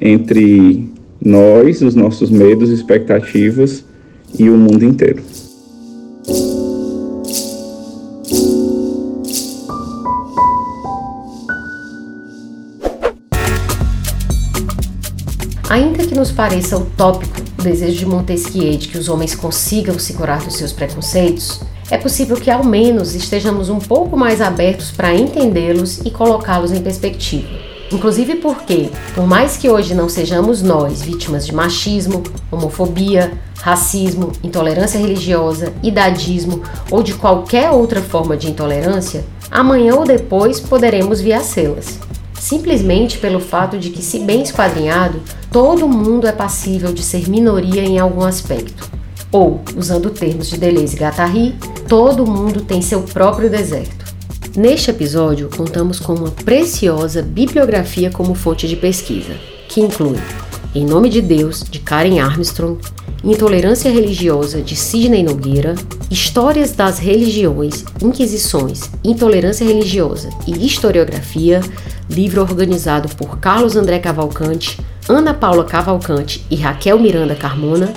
entre 0.00 0.88
nós, 1.24 1.82
os 1.82 1.94
nossos 1.94 2.30
medos, 2.30 2.68
expectativas 2.68 3.84
e 4.36 4.50
o 4.50 4.56
mundo 4.56 4.84
inteiro. 4.84 5.22
Que 16.12 16.18
nos 16.18 16.30
pareça 16.30 16.76
utópico 16.76 17.40
o 17.58 17.62
desejo 17.62 18.00
de 18.00 18.04
Montesquieu 18.04 18.76
de 18.76 18.86
que 18.88 18.98
os 18.98 19.08
homens 19.08 19.34
consigam 19.34 19.98
se 19.98 20.12
curar 20.12 20.42
dos 20.42 20.56
seus 20.56 20.70
preconceitos, 20.70 21.62
é 21.90 21.96
possível 21.96 22.36
que 22.36 22.50
ao 22.50 22.62
menos 22.62 23.14
estejamos 23.14 23.70
um 23.70 23.78
pouco 23.78 24.14
mais 24.14 24.42
abertos 24.42 24.90
para 24.90 25.14
entendê-los 25.14 26.00
e 26.04 26.10
colocá-los 26.10 26.70
em 26.70 26.82
perspectiva. 26.82 27.48
Inclusive 27.90 28.36
porque, 28.36 28.90
por 29.14 29.26
mais 29.26 29.56
que 29.56 29.70
hoje 29.70 29.94
não 29.94 30.06
sejamos 30.06 30.60
nós 30.60 31.00
vítimas 31.00 31.46
de 31.46 31.54
machismo, 31.54 32.22
homofobia, 32.50 33.32
racismo, 33.54 34.32
intolerância 34.44 35.00
religiosa, 35.00 35.72
idadismo 35.82 36.62
ou 36.90 37.02
de 37.02 37.14
qualquer 37.14 37.70
outra 37.70 38.02
forma 38.02 38.36
de 38.36 38.50
intolerância, 38.50 39.24
amanhã 39.50 39.94
ou 39.94 40.04
depois 40.04 40.60
poderemos 40.60 41.22
vir 41.22 41.32
a 41.32 41.38
las 41.38 41.98
simplesmente 42.42 43.18
pelo 43.18 43.38
fato 43.38 43.78
de 43.78 43.90
que, 43.90 44.02
se 44.02 44.18
bem 44.18 44.42
esquadrinhado, 44.42 45.20
todo 45.52 45.86
mundo 45.86 46.26
é 46.26 46.32
passível 46.32 46.92
de 46.92 47.00
ser 47.00 47.30
minoria 47.30 47.84
em 47.84 48.00
algum 48.00 48.24
aspecto. 48.24 48.90
Ou, 49.30 49.62
usando 49.76 50.10
termos 50.10 50.50
de 50.50 50.58
Deleuze 50.58 50.96
e 50.96 50.98
Guattari, 50.98 51.54
todo 51.88 52.26
mundo 52.26 52.62
tem 52.62 52.82
seu 52.82 53.02
próprio 53.02 53.48
deserto. 53.48 54.12
Neste 54.56 54.90
episódio, 54.90 55.48
contamos 55.56 56.00
com 56.00 56.14
uma 56.14 56.32
preciosa 56.32 57.22
bibliografia 57.22 58.10
como 58.10 58.34
fonte 58.34 58.66
de 58.66 58.74
pesquisa, 58.74 59.34
que 59.68 59.80
inclui 59.80 60.18
Em 60.74 60.84
Nome 60.84 61.08
de 61.08 61.22
Deus, 61.22 61.62
de 61.62 61.78
Karen 61.78 62.18
Armstrong, 62.18 62.76
Intolerância 63.22 63.88
Religiosa, 63.88 64.60
de 64.60 64.74
Sidney 64.74 65.22
Nogueira, 65.22 65.76
Histórias 66.10 66.72
das 66.72 66.98
Religiões, 66.98 67.84
Inquisições, 68.02 68.90
Intolerância 69.04 69.64
Religiosa 69.64 70.28
e 70.44 70.66
Historiografia, 70.66 71.60
livro 72.12 72.42
organizado 72.42 73.08
por 73.16 73.38
Carlos 73.38 73.74
André 73.74 73.98
Cavalcante, 73.98 74.78
Ana 75.08 75.32
Paula 75.32 75.64
Cavalcante 75.64 76.44
e 76.50 76.56
Raquel 76.56 76.98
Miranda 76.98 77.34
Carmona, 77.34 77.92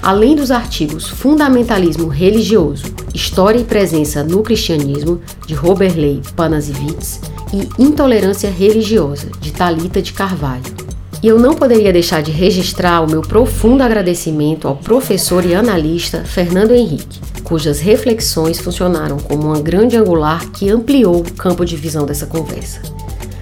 além 0.00 0.36
dos 0.36 0.50
artigos 0.50 1.08
Fundamentalismo 1.08 2.08
Religioso, 2.08 2.84
História 3.12 3.58
e 3.58 3.64
Presença 3.64 4.22
no 4.22 4.42
Cristianismo, 4.42 5.20
de 5.46 5.54
Roberley 5.54 6.22
Panasiewicz, 6.36 7.20
e 7.52 7.82
Intolerância 7.82 8.50
Religiosa, 8.50 9.28
de 9.40 9.52
Talita 9.52 10.00
de 10.00 10.12
Carvalho. 10.12 10.88
E 11.20 11.26
eu 11.26 11.38
não 11.38 11.54
poderia 11.54 11.92
deixar 11.92 12.22
de 12.22 12.30
registrar 12.30 13.00
o 13.00 13.10
meu 13.10 13.22
profundo 13.22 13.82
agradecimento 13.82 14.68
ao 14.68 14.76
professor 14.76 15.44
e 15.44 15.54
analista 15.54 16.22
Fernando 16.24 16.72
Henrique, 16.72 17.20
cujas 17.42 17.80
reflexões 17.80 18.60
funcionaram 18.60 19.16
como 19.16 19.48
uma 19.48 19.60
grande 19.60 19.96
angular 19.96 20.48
que 20.50 20.70
ampliou 20.70 21.20
o 21.20 21.32
campo 21.32 21.64
de 21.64 21.74
visão 21.74 22.06
dessa 22.06 22.26
conversa. 22.26 22.82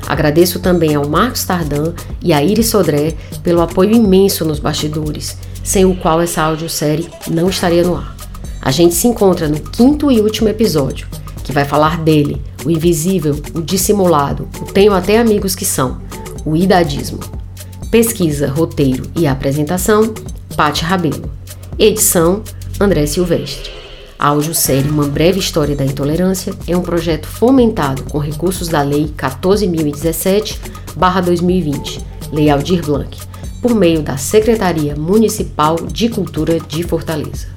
Agradeço 0.07 0.61
também 0.61 0.95
ao 0.95 1.09
Marcos 1.09 1.45
Tardan 1.45 1.93
e 2.23 2.33
a 2.33 2.43
Iris 2.43 2.69
Sodré 2.69 3.15
pelo 3.43 3.61
apoio 3.61 3.93
imenso 3.93 4.45
nos 4.45 4.61
bastidores, 4.61 5.37
sem 5.65 5.85
o 5.85 5.97
qual 5.97 6.21
essa 6.21 6.43
audiosérie 6.43 7.09
não 7.29 7.49
estaria 7.49 7.83
no 7.83 7.97
ar. 7.97 8.17
A 8.63 8.71
gente 8.71 8.95
se 8.95 9.09
encontra 9.09 9.49
no 9.49 9.61
quinto 9.61 10.11
e 10.11 10.21
último 10.21 10.49
episódio, 10.49 11.09
que 11.43 11.53
vai 11.53 11.65
falar 11.65 12.01
dele, 12.01 12.41
o 12.65 12.71
invisível, 12.71 13.41
o 13.55 13.61
dissimulado, 13.61 14.49
o 14.61 14.65
tenho 14.65 14.93
até 14.93 15.19
amigos 15.19 15.55
que 15.55 15.65
são, 15.65 16.01
o 16.45 16.57
idadismo. 16.57 17.21
Pesquisa, 17.91 18.49
roteiro 18.49 19.05
e 19.17 19.27
apresentação, 19.27 20.13
Pati 20.57 20.85
Rabelo. 20.85 21.31
Edição, 21.79 22.43
André 22.81 23.07
Silvestre. 23.07 23.86
A 24.19 24.29
audiosérie 24.29 24.91
Uma 24.91 25.07
Breve 25.07 25.39
História 25.39 25.77
da 25.77 25.85
Intolerância 25.85 26.55
é 26.67 26.75
um 26.77 26.83
projeto 26.83 27.27
fomentado 27.27 28.03
com 28.05 28.17
recursos 28.19 28.69
da 28.69 28.81
Lei 28.83 29.13
14.017-2020, 29.17 32.01
Lei 32.33 32.49
Aldir 32.49 32.83
Blanc, 32.85 33.15
por 33.61 33.75
meio 33.75 34.01
da 34.03 34.17
Secretaria 34.17 34.97
Municipal 34.97 35.77
de 35.77 36.09
Cultura 36.09 36.59
de 36.59 36.83
Fortaleza. 36.83 37.56